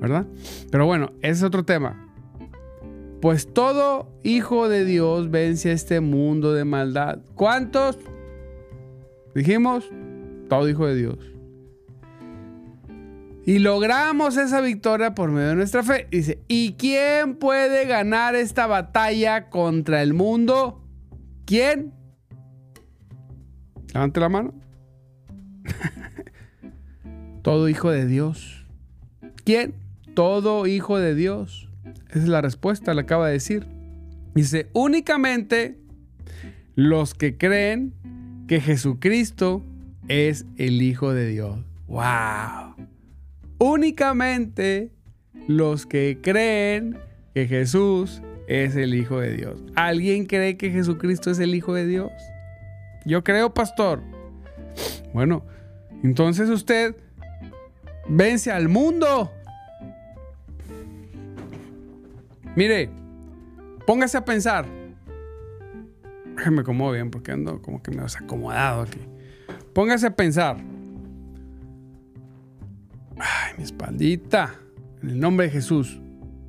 ¿verdad? 0.00 0.26
Pero 0.70 0.86
bueno, 0.86 1.12
ese 1.20 1.32
es 1.32 1.42
otro 1.42 1.64
tema. 1.64 2.02
Pues 3.20 3.52
todo 3.52 4.08
hijo 4.22 4.68
de 4.68 4.84
Dios 4.84 5.30
vence 5.30 5.70
a 5.70 5.72
este 5.72 6.00
mundo 6.00 6.52
de 6.52 6.64
maldad. 6.64 7.20
¿Cuántos? 7.34 7.98
Dijimos, 9.34 9.90
todo 10.48 10.68
hijo 10.68 10.86
de 10.86 10.94
Dios. 10.96 11.18
Y 13.46 13.60
logramos 13.60 14.36
esa 14.36 14.60
victoria 14.60 15.14
por 15.14 15.30
medio 15.30 15.50
de 15.50 15.54
nuestra 15.54 15.84
fe. 15.84 16.08
Dice, 16.10 16.40
¿y 16.48 16.72
quién 16.72 17.36
puede 17.36 17.86
ganar 17.86 18.34
esta 18.34 18.66
batalla 18.66 19.50
contra 19.50 20.02
el 20.02 20.14
mundo? 20.14 20.82
¿Quién? 21.44 21.94
Levante 23.94 24.18
la 24.18 24.28
mano. 24.28 24.52
Todo 27.42 27.68
hijo 27.68 27.90
de 27.90 28.06
Dios. 28.06 28.66
¿Quién? 29.44 29.85
Todo 30.16 30.66
hijo 30.66 30.98
de 30.98 31.14
Dios. 31.14 31.68
Esa 32.08 32.18
es 32.20 32.28
la 32.28 32.40
respuesta, 32.40 32.94
le 32.94 33.02
acaba 33.02 33.26
de 33.26 33.34
decir. 33.34 33.66
Dice, 34.34 34.70
únicamente 34.72 35.76
los 36.74 37.12
que 37.12 37.36
creen 37.36 37.92
que 38.48 38.62
Jesucristo 38.62 39.62
es 40.08 40.46
el 40.56 40.80
Hijo 40.80 41.12
de 41.12 41.26
Dios. 41.26 41.58
¡Wow! 41.86 42.76
Únicamente 43.58 44.90
los 45.48 45.84
que 45.84 46.18
creen 46.22 46.98
que 47.34 47.46
Jesús 47.46 48.22
es 48.48 48.74
el 48.74 48.94
Hijo 48.94 49.20
de 49.20 49.36
Dios. 49.36 49.62
¿Alguien 49.74 50.24
cree 50.24 50.56
que 50.56 50.70
Jesucristo 50.70 51.30
es 51.30 51.40
el 51.40 51.54
Hijo 51.54 51.74
de 51.74 51.86
Dios? 51.86 52.10
Yo 53.04 53.22
creo, 53.22 53.52
pastor. 53.52 54.02
Bueno, 55.12 55.44
entonces 56.02 56.48
usted 56.48 56.96
vence 58.08 58.50
al 58.50 58.70
mundo. 58.70 59.30
Mire, 62.56 62.88
póngase 63.86 64.16
a 64.16 64.24
pensar. 64.24 64.66
Me 66.50 66.64
como 66.64 66.90
bien 66.90 67.10
porque 67.10 67.32
ando 67.32 67.60
como 67.60 67.82
que 67.82 67.90
me 67.90 68.02
acomodado 68.02 68.82
aquí. 68.82 69.00
Póngase 69.74 70.06
a 70.06 70.16
pensar. 70.16 70.56
Ay, 73.18 73.54
mi 73.58 73.64
espaldita. 73.64 74.54
En 75.02 75.10
el 75.10 75.20
nombre 75.20 75.46
de 75.46 75.52
Jesús. 75.52 76.00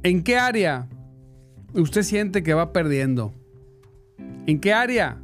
¿En 0.04 0.24
qué 0.24 0.38
área 0.38 0.88
usted 1.74 2.04
siente 2.04 2.42
que 2.42 2.54
va 2.54 2.72
perdiendo? 2.72 3.34
¿En 4.46 4.60
qué 4.62 4.74
área? 4.74 5.18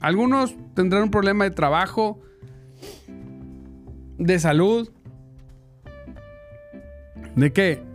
Algunos 0.00 0.54
tendrán 0.74 1.04
un 1.04 1.10
problema 1.10 1.44
de 1.44 1.50
trabajo, 1.50 2.20
de 4.18 4.38
salud, 4.38 4.90
de 7.36 7.52
qué? 7.52 7.91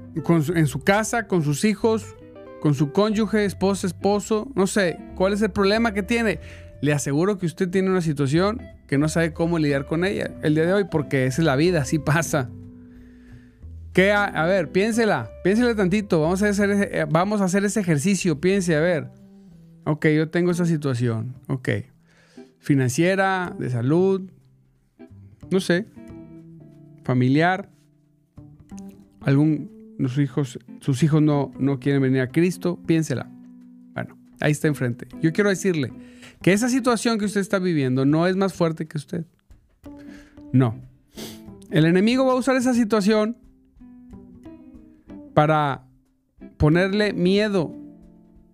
En 0.56 0.68
su 0.68 0.84
casa, 0.84 1.28
con 1.28 1.44
sus 1.44 1.64
hijos, 1.66 2.16
con 2.62 2.74
su 2.74 2.92
cónyuge, 2.92 3.46
esposa, 3.46 3.88
esposo, 3.88 4.52
no 4.56 4.68
sé, 4.68 4.98
¿cuál 5.16 5.34
es 5.34 5.42
el 5.42 5.52
problema 5.52 5.94
que 5.94 6.04
tiene? 6.04 6.40
Le 6.82 6.94
aseguro 6.94 7.38
que 7.38 7.46
usted 7.46 7.70
tiene 7.70 7.90
una 7.90 8.02
situación 8.02 8.62
que 8.88 8.98
no 8.98 9.10
sabe 9.10 9.34
cómo 9.34 9.60
lidiar 9.60 9.86
con 9.86 10.06
ella 10.06 10.32
el 10.44 10.56
día 10.56 10.66
de 10.66 10.74
hoy, 10.74 10.86
porque 10.90 11.26
esa 11.26 11.42
es 11.42 11.46
la 11.46 11.56
vida, 11.56 11.82
así 11.82 12.00
pasa. 12.00 12.50
¿Qué 13.94 14.12
a, 14.12 14.46
ver, 14.46 14.72
piénsela, 14.72 15.32
piénsela 15.44 15.74
tantito, 15.76 16.22
vamos 16.22 16.44
a, 16.44 16.50
hacer 16.50 16.70
ese, 16.70 17.00
eh, 17.00 17.06
vamos 17.10 17.42
a 17.42 17.46
hacer 17.46 17.66
ese 17.66 17.80
ejercicio, 17.80 18.40
piense, 18.40 18.76
a 18.76 18.80
ver. 18.80 19.08
Ok, 19.86 20.08
yo 20.08 20.30
tengo 20.30 20.52
esa 20.52 20.66
situación, 20.66 21.36
ok. 21.48 21.70
Financiera, 22.60 23.56
de 23.58 23.70
salud, 23.70 24.30
no 25.50 25.60
sé, 25.60 25.88
familiar, 27.04 27.70
algún, 29.22 29.77
sus 30.00 30.20
hijos, 30.20 30.60
sus 30.80 31.04
hijos 31.04 31.22
no, 31.22 31.52
no 31.60 31.80
quieren 31.80 32.02
venir 32.02 32.22
a 32.22 32.28
Cristo, 32.28 32.80
piénsela. 32.86 33.30
Bueno, 33.94 34.18
ahí 34.40 34.52
está 34.52 34.68
enfrente. 34.68 35.08
Yo 35.22 35.34
quiero 35.34 35.50
decirle 35.50 35.92
que 36.42 36.54
esa 36.54 36.70
situación 36.70 37.18
que 37.18 37.26
usted 37.26 37.42
está 37.42 37.60
viviendo 37.60 38.06
no 38.06 38.28
es 38.28 38.36
más 38.36 38.54
fuerte 38.54 38.88
que 38.88 38.98
usted. 38.98 39.26
No. 40.54 40.80
El 41.72 41.86
enemigo 41.86 42.26
va 42.26 42.34
a 42.34 42.36
usar 42.36 42.56
esa 42.56 42.74
situación 42.74 43.38
para 45.34 45.84
ponerle 46.58 47.14
miedo 47.14 47.74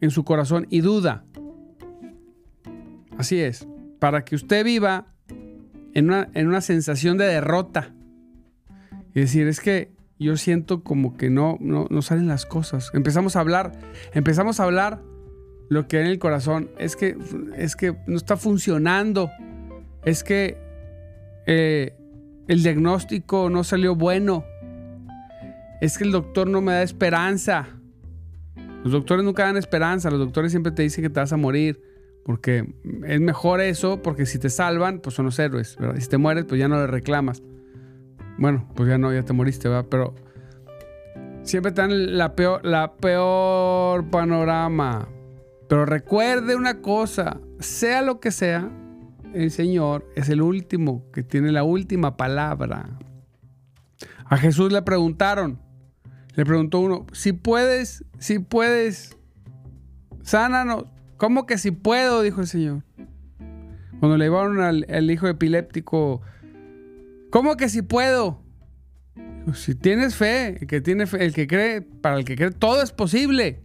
en 0.01 0.11
su 0.11 0.23
corazón 0.23 0.67
y 0.69 0.81
duda. 0.81 1.25
Así 3.17 3.39
es, 3.39 3.67
para 3.99 4.25
que 4.25 4.35
usted 4.35 4.65
viva 4.65 5.07
en 5.93 6.05
una, 6.05 6.29
en 6.33 6.47
una 6.47 6.61
sensación 6.61 7.17
de 7.17 7.25
derrota. 7.25 7.93
Y 9.13 9.21
decir, 9.21 9.47
es 9.47 9.59
que 9.59 9.92
yo 10.23 10.37
siento 10.37 10.83
como 10.83 11.17
que 11.17 11.29
no, 11.29 11.57
no, 11.59 12.01
salen 12.01 12.27
las 12.27 12.45
cosas. 12.45 12.91
Empezamos 12.93 13.35
a 13.35 13.41
hablar, 13.41 13.73
empezamos 14.13 14.59
a 14.59 14.63
hablar 14.63 15.01
lo 15.69 15.87
que 15.87 15.97
hay 15.97 16.03
en 16.03 16.09
el 16.09 16.19
corazón. 16.19 16.71
Es 16.77 16.95
que, 16.95 17.17
es 17.55 17.75
que 17.75 17.95
no 18.07 18.17
está 18.17 18.37
funcionando. 18.37 19.29
Es 20.03 20.23
que 20.23 20.57
eh, 21.45 21.95
el 22.47 22.63
diagnóstico 22.63 23.49
no 23.49 23.63
salió 23.63 23.95
bueno. 23.95 24.45
Es 25.81 25.97
que 25.97 26.03
el 26.03 26.11
doctor 26.11 26.49
no 26.49 26.61
me 26.61 26.73
da 26.73 26.83
esperanza. 26.83 27.67
Los 28.83 28.91
doctores 28.91 29.23
nunca 29.23 29.43
dan 29.43 29.57
esperanza. 29.57 30.09
Los 30.09 30.19
doctores 30.19 30.51
siempre 30.51 30.71
te 30.71 30.83
dicen 30.83 31.03
que 31.03 31.09
te 31.09 31.19
vas 31.19 31.33
a 31.33 31.37
morir. 31.37 31.81
Porque 32.25 32.73
es 33.05 33.19
mejor 33.19 33.59
eso, 33.59 34.01
porque 34.01 34.25
si 34.25 34.39
te 34.39 34.49
salvan, 34.49 34.99
pues 34.99 35.15
son 35.15 35.25
los 35.25 35.37
héroes. 35.39 35.77
Si 35.99 36.07
te 36.07 36.17
mueres, 36.17 36.45
pues 36.45 36.57
ya 36.57 36.69
no 36.69 36.77
le 36.77 36.87
reclamas. 36.87 37.43
Bueno, 38.43 38.67
pues 38.75 38.89
ya 38.89 38.97
no, 38.97 39.13
ya 39.13 39.23
te 39.23 39.31
moriste, 39.31 39.69
¿verdad? 39.69 39.85
Pero 39.89 40.15
siempre 41.43 41.71
te 41.71 41.79
dan 41.79 42.17
la 42.17 42.35
peor, 42.35 42.65
la 42.65 42.97
peor 42.97 44.09
panorama. 44.09 45.07
Pero 45.69 45.85
recuerde 45.85 46.57
una 46.57 46.81
cosa, 46.81 47.39
sea 47.59 48.01
lo 48.01 48.19
que 48.19 48.31
sea, 48.31 48.69
el 49.33 49.49
Señor 49.49 50.05
es 50.17 50.27
el 50.27 50.41
último 50.41 51.09
que 51.13 51.23
tiene 51.23 51.53
la 51.53 51.63
última 51.63 52.17
palabra. 52.17 52.99
A 54.25 54.35
Jesús 54.35 54.73
le 54.73 54.81
preguntaron, 54.81 55.61
le 56.35 56.43
preguntó 56.45 56.79
uno, 56.79 57.05
si 57.13 57.31
puedes, 57.31 58.03
si 58.19 58.39
puedes, 58.39 59.15
sánanos. 60.21 60.83
¿Cómo 61.15 61.45
que 61.45 61.57
si 61.57 61.71
puedo? 61.71 62.21
Dijo 62.21 62.41
el 62.41 62.47
Señor. 62.47 62.83
Cuando 64.01 64.17
le 64.17 64.25
llevaron 64.25 64.59
al, 64.59 64.85
al 64.89 65.09
hijo 65.09 65.29
epiléptico 65.29 66.21
¿Cómo 67.33 67.57
que 67.57 67.67
si 67.67 67.81
puedo? 67.81 68.43
Si 69.55 69.73
tienes 69.73 70.15
fe, 70.15 70.49
el 70.49 70.67
que 70.67 70.81
tiene 70.81 71.07
fe, 71.07 71.25
el 71.25 71.33
que 71.33 71.47
cree, 71.47 71.81
para 71.81 72.17
el 72.17 72.25
que 72.25 72.35
cree, 72.35 72.51
todo 72.51 72.83
es 72.83 72.91
posible. 72.91 73.59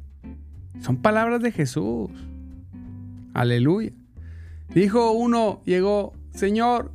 Son 0.81 1.03
palabras 1.03 1.43
de 1.43 1.53
Jesús. 1.53 2.09
Aleluya. 3.35 3.93
Dijo 4.73 5.13
uno, 5.13 5.61
llegó, 5.67 6.15
Señor, 6.31 6.93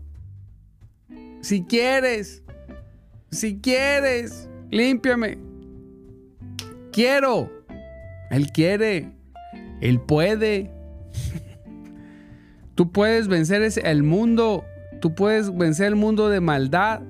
si 1.41 1.61
quieres, 1.61 2.41
si 3.29 3.59
quieres, 3.59 4.49
límpiame. 4.71 5.37
Quiero. 6.91 7.51
Él 8.31 8.47
quiere. 8.51 9.11
Él 9.79 10.01
puede. 10.01 10.71
Tú 12.73 12.91
puedes 12.91 13.27
vencer 13.27 13.61
el 13.83 14.01
mundo 14.01 14.65
Tú 15.03 15.13
puedes 15.13 15.53
vencer 15.53 15.87
el 15.87 15.97
mundo 15.97 16.29
de 16.29 16.39
maldad. 16.39 17.01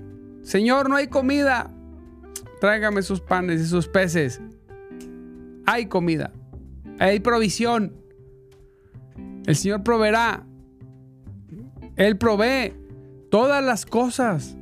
Señor, 0.41 0.89
no 0.89 0.95
hay 0.95 1.09
comida. 1.09 1.69
Tráigame 2.59 3.01
esos 3.01 3.21
panes 3.21 3.61
y 3.61 3.65
esos 3.65 3.87
peces. 3.87 4.41
Hay 5.67 5.85
comida. 5.85 6.33
Hay 6.97 7.19
provisión. 7.19 7.93
El 9.45 9.55
Señor 9.55 9.83
proveerá. 9.83 10.43
Él 11.95 12.17
provee 12.17 12.73
todas 13.29 13.63
las 13.63 13.85
cosas. 13.85 14.57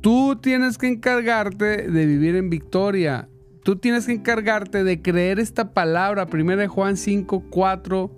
Tú 0.00 0.40
tienes 0.42 0.78
que 0.78 0.88
encargarte 0.88 1.88
de 1.88 2.06
vivir 2.06 2.34
en 2.34 2.50
victoria. 2.50 3.28
Tú 3.62 3.76
tienes 3.76 4.06
que 4.06 4.14
encargarte 4.14 4.82
de 4.82 5.00
creer 5.00 5.38
esta 5.38 5.72
palabra. 5.74 6.26
1 6.28 6.68
Juan 6.68 6.96
5, 6.96 7.44
4 7.50 8.17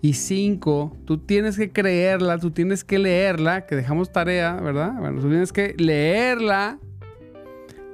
y 0.00 0.12
5, 0.12 0.96
tú 1.04 1.18
tienes 1.18 1.56
que 1.56 1.72
creerla, 1.72 2.38
tú 2.38 2.52
tienes 2.52 2.84
que 2.84 2.98
leerla, 2.98 3.66
que 3.66 3.74
dejamos 3.74 4.12
tarea, 4.12 4.54
¿verdad? 4.54 4.94
Bueno, 4.98 5.20
tú 5.20 5.28
tienes 5.28 5.52
que 5.52 5.74
leerla, 5.76 6.78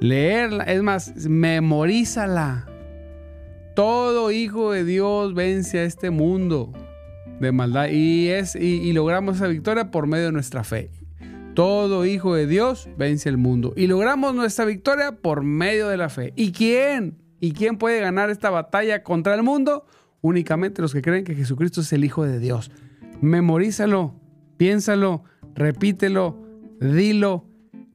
leerla, 0.01 0.65
es 0.65 0.83
más, 0.83 1.15
memorízala. 1.27 2.67
Todo 3.75 4.31
hijo 4.31 4.73
de 4.73 4.85
Dios 4.85 5.35
vence 5.35 5.79
a 5.79 5.85
este 5.85 6.11
mundo 6.11 6.73
de 7.41 7.53
maldad 7.53 7.89
y, 7.91 8.29
es, 8.29 8.55
y, 8.55 8.93
logramos 8.93 9.37
esa 9.37 9.49
victoria 9.49 9.91
por 9.91 10.07
medio 10.07 10.27
de 10.27 10.33
nuestra 10.33 10.63
fe. 10.63 10.91
Todo 11.55 12.05
hijo 12.05 12.35
de 12.35 12.47
Dios 12.47 12.89
vence 12.99 13.29
el 13.29 13.39
mundo 13.39 13.73
y 13.77 13.87
logramos 13.87 14.35
nuestra 14.35 14.65
victoria 14.65 15.13
por 15.13 15.43
medio 15.43 15.89
de 15.89 15.97
la 15.97 16.09
fe. 16.09 16.33
¿Y 16.37 16.53
quién? 16.53 17.19
¿Y 17.41 17.53
quién 17.53 17.79
puede 17.79 18.01
ganar 18.01 18.31
esta 18.31 18.51
batalla 18.51 19.03
contra 19.03 19.35
el 19.35 19.43
mundo? 19.43 19.87
Únicamente 20.25 20.81
los 20.81 20.95
que 20.95 21.03
creen 21.03 21.23
que 21.23 21.35
Jesucristo 21.35 21.83
es 21.83 21.93
el 21.93 22.03
Hijo 22.03 22.25
de 22.25 22.39
Dios. 22.39 22.71
Memorízalo, 23.21 24.15
piénsalo, 24.57 25.23
repítelo, 25.55 26.43
dilo, 26.81 27.45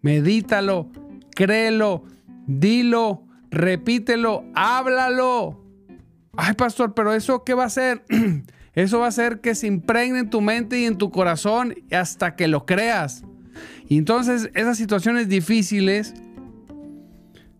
medítalo, 0.03 0.91
créelo, 1.31 2.03
dilo, 2.45 3.23
repítelo, 3.49 4.45
háblalo. 4.53 5.59
Ay, 6.37 6.53
pastor, 6.53 6.93
pero 6.93 7.13
eso 7.13 7.43
qué 7.43 7.55
va 7.55 7.63
a 7.63 7.67
hacer? 7.67 8.05
Eso 8.75 8.99
va 8.99 9.05
a 9.05 9.09
hacer 9.09 9.41
que 9.41 9.55
se 9.55 9.65
impregne 9.65 10.19
en 10.19 10.29
tu 10.29 10.39
mente 10.39 10.79
y 10.79 10.85
en 10.85 10.97
tu 10.97 11.09
corazón 11.09 11.73
hasta 11.91 12.35
que 12.35 12.47
lo 12.47 12.65
creas. 12.67 13.23
Y 13.89 13.97
entonces 13.97 14.51
esas 14.53 14.77
situaciones 14.77 15.27
difíciles, 15.27 16.13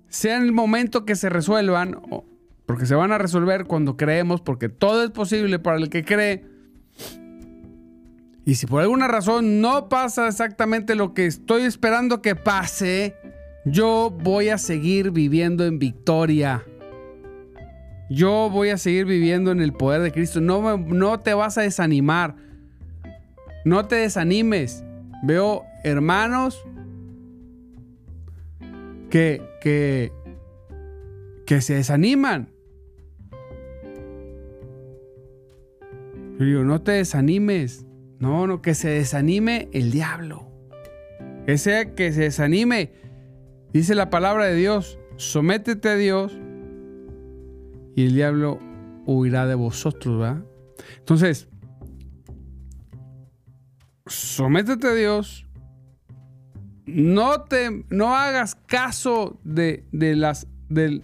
sean 0.08 0.44
el 0.44 0.52
momento 0.52 1.06
que 1.06 1.16
se 1.16 1.28
resuelvan, 1.28 2.00
porque 2.70 2.86
se 2.86 2.94
van 2.94 3.12
a 3.12 3.18
resolver 3.18 3.66
cuando 3.66 3.98
creemos, 3.98 4.42
porque 4.42 4.70
todo 4.70 5.04
es 5.04 5.10
posible 5.10 5.58
para 5.58 5.78
el 5.78 5.90
que 5.90 6.06
cree. 6.06 6.46
Y 8.46 8.54
si 8.54 8.68
por 8.68 8.84
alguna 8.84 9.08
razón 9.08 9.60
no 9.60 9.90
pasa 9.90 10.28
exactamente 10.28 10.94
lo 10.94 11.16
que 11.16 11.26
estoy 11.26 11.64
esperando 11.64 12.22
que 12.22 12.36
pase, 12.36 13.16
yo 13.66 14.16
voy 14.16 14.50
a 14.50 14.60
seguir 14.60 15.10
viviendo 15.10 15.66
en 15.66 15.80
victoria. 15.80 16.64
Yo 18.08 18.52
voy 18.52 18.70
a 18.70 18.78
seguir 18.78 19.08
viviendo 19.08 19.50
en 19.50 19.62
el 19.62 19.74
poder 19.74 20.04
de 20.04 20.12
Cristo. 20.12 20.40
No, 20.40 20.78
no 20.78 21.20
te 21.22 21.34
vas 21.34 21.58
a 21.58 21.62
desanimar. 21.62 22.36
No 23.66 23.88
te 23.88 23.96
desanimes. 23.96 24.84
Veo 25.24 25.64
hermanos 25.84 26.64
que, 29.10 29.42
que, 29.60 30.12
que 31.48 31.62
se 31.62 31.74
desaniman. 31.74 32.59
Yo 36.40 36.46
digo, 36.46 36.64
no 36.64 36.82
te 36.82 36.94
desanimes. 36.94 37.86
No, 38.20 38.48
no, 38.48 38.62
que 38.62 38.74
se 38.74 38.90
desanime 38.90 39.68
el 39.74 39.92
diablo. 39.92 40.50
Que 41.46 41.58
sea 41.58 41.94
que 41.96 42.14
se 42.14 42.22
desanime. 42.22 42.94
Dice 43.74 43.94
la 43.94 44.10
palabra 44.10 44.46
de 44.46 44.56
Dios, 44.56 44.98
sométete 45.18 45.90
a 45.90 45.96
Dios 45.96 46.38
y 47.96 48.06
el 48.06 48.16
diablo 48.16 48.60
huirá 49.06 49.46
de 49.48 49.56
vosotros, 49.56 50.18
¿verdad? 50.18 50.44
Entonces, 50.98 51.50
sométete 54.06 54.88
a 54.88 54.94
Dios. 54.94 55.46
No 56.86 57.42
te 57.44 57.86
no 57.90 58.16
hagas 58.16 58.56
caso 58.56 59.40
de, 59.44 59.86
de 59.92 60.16
las 60.16 60.48
de, 60.70 61.04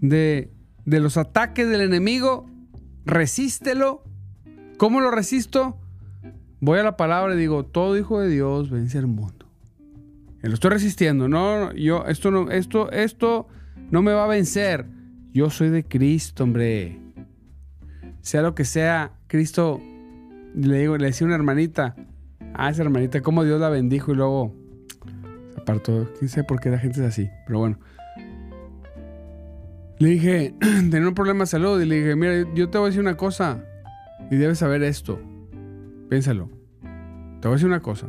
de 0.00 1.00
los 1.00 1.16
ataques 1.16 1.68
del 1.68 1.80
enemigo. 1.80 2.46
Resístelo. 3.04 4.07
¿Cómo 4.78 5.00
lo 5.00 5.10
resisto? 5.10 5.76
voy 6.60 6.78
a 6.78 6.82
la 6.82 6.96
palabra 6.96 7.34
y 7.34 7.38
digo, 7.38 7.64
todo 7.64 7.96
hijo 7.96 8.20
de 8.20 8.28
Dios 8.28 8.70
vence 8.70 8.98
el 8.98 9.06
mundo. 9.06 9.46
lo 10.42 10.54
estoy 10.54 10.70
resistiendo. 10.70 11.28
No, 11.28 11.72
yo, 11.72 12.04
esto 12.06 12.30
no, 12.30 12.50
esto, 12.50 12.90
esto 12.90 13.48
no 13.90 14.02
me 14.02 14.12
va 14.12 14.24
a 14.24 14.28
vencer. 14.28 14.86
Yo 15.32 15.50
soy 15.50 15.70
de 15.70 15.84
Cristo, 15.84 16.44
hombre. 16.44 16.98
Sea 18.20 18.42
lo 18.42 18.54
que 18.54 18.64
sea, 18.64 19.12
Cristo, 19.26 19.80
le 20.54 20.78
digo, 20.78 20.96
le 20.96 21.06
decía 21.06 21.26
a 21.26 21.28
una 21.28 21.36
hermanita, 21.36 21.94
a 22.54 22.70
esa 22.70 22.82
hermanita, 22.82 23.20
cómo 23.20 23.44
Dios 23.44 23.60
la 23.60 23.68
bendijo 23.68 24.12
y 24.12 24.16
luego 24.16 24.54
se 25.54 25.60
apartó. 25.60 26.08
Quién 26.18 26.28
sabe 26.28 26.44
por 26.44 26.60
qué 26.60 26.70
la 26.70 26.78
gente 26.78 27.00
es 27.00 27.06
así, 27.06 27.30
pero 27.46 27.60
bueno. 27.60 27.78
Le 29.98 30.08
dije, 30.10 30.54
tenía 30.90 31.08
un 31.08 31.14
problema 31.14 31.40
de 31.40 31.46
salud 31.46 31.80
y 31.80 31.86
le 31.86 31.96
dije, 31.96 32.16
mira, 32.16 32.46
yo 32.54 32.68
te 32.68 32.78
voy 32.78 32.86
a 32.86 32.88
decir 32.88 33.00
una 33.00 33.16
cosa 33.16 33.64
y 34.30 34.36
debes 34.36 34.58
saber 34.58 34.82
esto. 34.82 35.18
Piénsalo. 36.08 36.48
Te 37.40 37.48
voy 37.48 37.52
a 37.52 37.56
decir 37.56 37.68
una 37.68 37.82
cosa. 37.82 38.08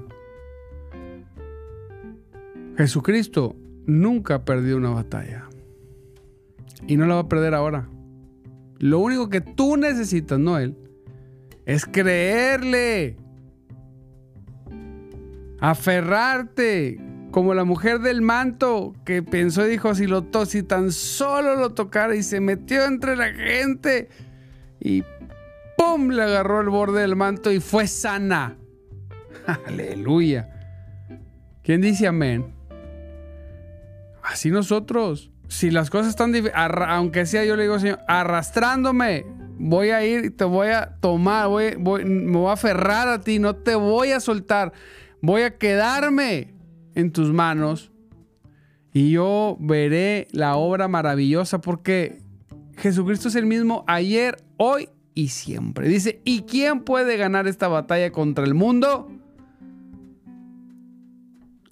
Jesucristo 2.77 3.55
nunca 3.85 4.45
perdió 4.45 4.77
una 4.77 4.91
batalla. 4.91 5.45
Y 6.87 6.97
no 6.97 7.05
la 7.05 7.15
va 7.15 7.21
a 7.21 7.29
perder 7.29 7.53
ahora. 7.53 7.89
Lo 8.77 8.99
único 8.99 9.29
que 9.29 9.41
tú 9.41 9.75
necesitas, 9.75 10.39
no 10.39 10.57
él, 10.57 10.77
es 11.65 11.85
creerle. 11.85 13.17
Aferrarte. 15.59 17.01
Como 17.31 17.53
la 17.53 17.63
mujer 17.63 17.99
del 17.99 18.23
manto 18.23 18.95
que 19.05 19.21
pensó 19.21 19.67
y 19.67 19.69
dijo, 19.69 19.93
si, 19.93 20.07
lo 20.07 20.25
si 20.47 20.63
tan 20.63 20.91
solo 20.91 21.55
lo 21.55 21.73
tocara 21.73 22.15
y 22.15 22.23
se 22.23 22.39
metió 22.39 22.85
entre 22.85 23.15
la 23.15 23.31
gente 23.31 24.09
y 24.79 25.03
¡pum! 25.79 26.09
Le 26.09 26.21
agarró 26.21 26.59
el 26.59 26.69
borde 26.69 27.01
del 27.01 27.15
manto 27.15 27.51
y 27.51 27.61
fue 27.61 27.87
sana. 27.87 28.57
Aleluya. 29.65 30.49
¿Quién 31.63 31.81
dice 31.81 32.07
amén? 32.07 32.53
Así 34.21 34.51
nosotros. 34.51 35.31
Si 35.47 35.71
las 35.71 35.89
cosas 35.89 36.09
están 36.09 36.31
difíciles, 36.31 36.55
aunque 36.87 37.25
sea 37.25 37.43
yo 37.45 37.55
le 37.55 37.63
digo, 37.63 37.79
Señor, 37.79 37.99
arrastrándome, 38.07 39.25
voy 39.57 39.89
a 39.89 40.05
ir, 40.05 40.35
te 40.37 40.43
voy 40.43 40.67
a 40.67 40.97
tomar, 40.99 41.47
voy, 41.47 41.75
me 41.75 42.37
voy 42.37 42.49
a 42.49 42.53
aferrar 42.53 43.07
a 43.07 43.21
ti, 43.21 43.39
no 43.39 43.55
te 43.55 43.73
voy 43.73 44.11
a 44.11 44.19
soltar, 44.19 44.73
voy 45.21 45.41
a 45.41 45.57
quedarme 45.57 46.53
en 46.93 47.11
tus 47.11 47.31
manos 47.33 47.91
y 48.93 49.11
yo 49.11 49.57
veré 49.59 50.27
la 50.31 50.55
obra 50.55 50.87
maravillosa 50.87 51.61
porque 51.61 52.21
Jesucristo 52.77 53.29
es 53.29 53.35
el 53.35 53.47
mismo 53.47 53.83
ayer, 53.87 54.37
hoy 54.57 54.89
y 55.19 55.27
siempre. 55.27 55.89
Dice, 55.89 56.21
¿y 56.23 56.43
quién 56.43 56.79
puede 56.79 57.17
ganar 57.17 57.45
esta 57.45 57.67
batalla 57.67 58.09
contra 58.09 58.45
el 58.45 58.53
mundo? 58.53 59.11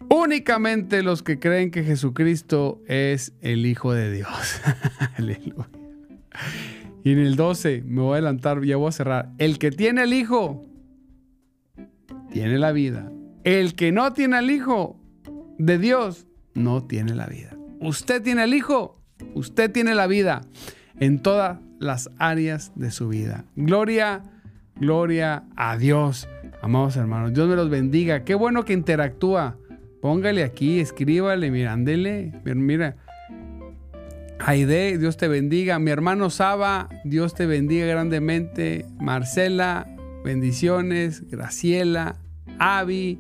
Únicamente 0.10 1.02
los 1.02 1.24
que 1.24 1.40
creen 1.40 1.72
que 1.72 1.84
Jesucristo 1.84 2.82
es 2.88 3.34
el 3.40 3.66
Hijo 3.66 3.94
de 3.94 4.12
Dios. 4.12 4.62
Y 7.04 7.14
en 7.14 7.20
el 7.20 7.38
12, 7.38 7.84
me 7.86 8.02
voy 8.02 8.10
a 8.10 8.14
adelantar, 8.16 8.62
ya 8.66 8.76
voy 8.76 8.90
a 8.90 8.92
cerrar. 8.92 9.32
El 9.38 9.60
que 9.60 9.72
tiene 9.72 10.04
el 10.04 10.14
Hijo, 10.14 10.66
tiene 12.30 12.58
la 12.58 12.74
vida. 12.74 13.10
El 13.46 13.76
que 13.76 13.94
no 13.94 14.12
tiene 14.12 14.38
el 14.40 14.52
Hijo 14.52 15.00
de 15.58 15.78
Dios, 15.78 16.28
no 16.54 16.84
tiene 16.84 17.16
la 17.16 17.28
vida. 17.28 17.56
Usted 17.80 18.22
tiene 18.22 18.44
el 18.44 18.54
Hijo, 18.54 19.02
usted 19.36 19.72
tiene 19.72 19.96
la 19.96 20.06
vida 20.06 20.42
en 21.00 21.22
toda 21.22 21.62
las 21.80 22.10
áreas 22.18 22.72
de 22.76 22.92
su 22.92 23.10
vida. 23.10 23.46
Gloria, 23.56 24.24
gloria 24.76 25.44
a 25.56 25.78
Dios, 25.78 26.28
amados 26.62 26.96
hermanos. 26.98 27.34
Dios 27.34 27.48
me 27.48 27.56
los 27.56 27.70
bendiga. 27.70 28.24
Qué 28.24 28.36
bueno 28.36 28.66
que 28.66 28.74
interactúa. 28.74 29.58
Póngale 30.02 30.44
aquí, 30.44 30.80
escríbale, 30.80 31.52
mira, 31.52 31.76
Mira. 31.76 32.96
Aide, 34.40 34.98
Dios 34.98 35.18
te 35.18 35.28
bendiga. 35.28 35.80
Mi 35.80 35.92
hermano 35.92 36.30
Saba, 36.30 36.90
Dios 37.04 37.34
te 37.34 37.48
bendiga 37.48 37.88
grandemente. 37.88 38.86
Marcela, 39.00 39.88
bendiciones. 40.24 41.28
Graciela, 41.30 42.18
Avi, 42.60 43.20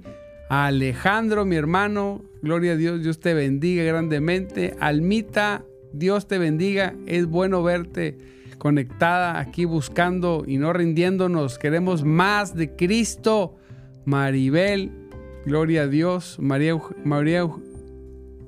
Alejandro, 0.49 1.43
mi 1.45 1.55
hermano. 1.55 2.21
Gloria 2.43 2.73
a 2.73 2.75
Dios, 2.75 3.01
Dios 3.01 3.19
te 3.19 3.33
bendiga 3.33 3.83
grandemente. 3.83 4.75
Almita, 4.79 5.63
Dios 5.91 6.27
te 6.27 6.37
bendiga. 6.37 6.93
Es 7.07 7.25
bueno 7.25 7.63
verte 7.63 8.36
conectada 8.57 9.39
aquí 9.39 9.65
buscando 9.65 10.43
y 10.47 10.57
no 10.57 10.73
rindiéndonos. 10.73 11.59
Queremos 11.59 12.03
más 12.03 12.55
de 12.55 12.75
Cristo. 12.75 13.55
Maribel, 14.05 14.91
gloria 15.45 15.83
a 15.83 15.87
Dios. 15.87 16.37
María, 16.39 16.75
María 17.03 17.47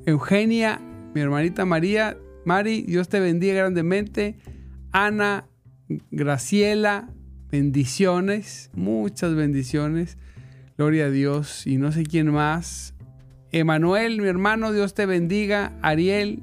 Eugenia, 0.06 0.82
mi 1.14 1.22
hermanita 1.22 1.66
María, 1.66 2.18
Mari, 2.46 2.84
Dios 2.84 3.10
te 3.10 3.20
bendiga 3.20 3.56
grandemente. 3.56 4.38
Ana, 4.92 5.46
Graciela, 6.12 7.10
bendiciones, 7.52 8.70
muchas 8.74 9.36
bendiciones. 9.36 10.18
Gloria 10.78 11.06
a 11.06 11.10
Dios. 11.10 11.68
Y 11.68 11.78
no 11.78 11.92
sé 11.92 12.04
quién 12.04 12.32
más. 12.32 12.94
Emanuel, 13.52 14.22
mi 14.22 14.28
hermano, 14.28 14.72
Dios 14.72 14.94
te 14.94 15.06
bendiga. 15.06 15.74
Ariel, 15.82 16.42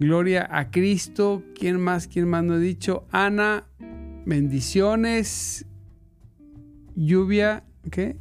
Gloria 0.00 0.48
a 0.50 0.70
Cristo. 0.70 1.42
¿Quién 1.54 1.78
más? 1.78 2.08
¿Quién 2.08 2.26
más 2.26 2.42
no 2.42 2.56
he 2.56 2.58
dicho? 2.58 3.06
Ana, 3.12 3.66
bendiciones. 4.24 5.66
Lluvia, 6.96 7.64
¿qué? 7.90 8.16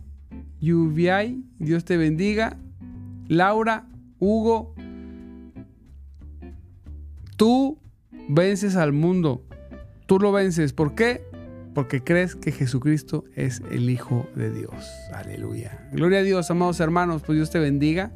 Lluviay, 0.59 1.41
Dios 1.57 1.85
te 1.85 1.95
bendiga. 1.95 2.57
Laura, 3.29 3.87
Hugo, 4.19 4.75
tú 7.37 7.79
vences 8.27 8.75
al 8.75 8.91
mundo. 8.91 9.45
Tú 10.05 10.19
lo 10.19 10.33
vences. 10.33 10.73
¿Por 10.73 10.95
qué? 10.95 11.23
Porque 11.73 12.03
crees 12.03 12.35
que 12.35 12.51
Jesucristo 12.51 13.23
es 13.35 13.61
el 13.71 13.89
Hijo 13.89 14.27
de 14.35 14.51
Dios. 14.51 14.73
Aleluya. 15.13 15.87
Gloria 15.93 16.19
a 16.19 16.23
Dios, 16.23 16.51
amados 16.51 16.81
hermanos. 16.81 17.21
Pues 17.25 17.37
Dios 17.37 17.51
te 17.51 17.59
bendiga. 17.59 18.11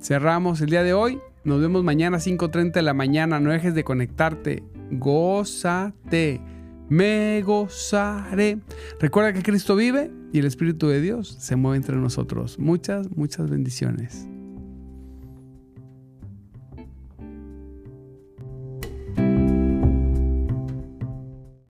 Cerramos 0.00 0.60
el 0.60 0.70
día 0.70 0.84
de 0.84 0.92
hoy. 0.92 1.18
Nos 1.44 1.60
vemos 1.60 1.82
mañana 1.82 2.18
a 2.18 2.20
5.30 2.20 2.72
de 2.72 2.82
la 2.82 2.94
mañana. 2.94 3.40
No 3.40 3.50
dejes 3.50 3.74
de 3.74 3.84
conectarte. 3.84 4.62
Gózate. 4.90 6.40
Me 6.88 7.42
gozaré. 7.42 8.58
Recuerda 9.00 9.32
que 9.32 9.42
Cristo 9.42 9.74
vive 9.74 10.10
y 10.32 10.38
el 10.38 10.46
Espíritu 10.46 10.88
de 10.88 11.00
Dios 11.00 11.36
se 11.40 11.56
mueve 11.56 11.78
entre 11.78 11.96
nosotros. 11.96 12.58
Muchas, 12.58 13.10
muchas 13.16 13.50
bendiciones. 13.50 14.28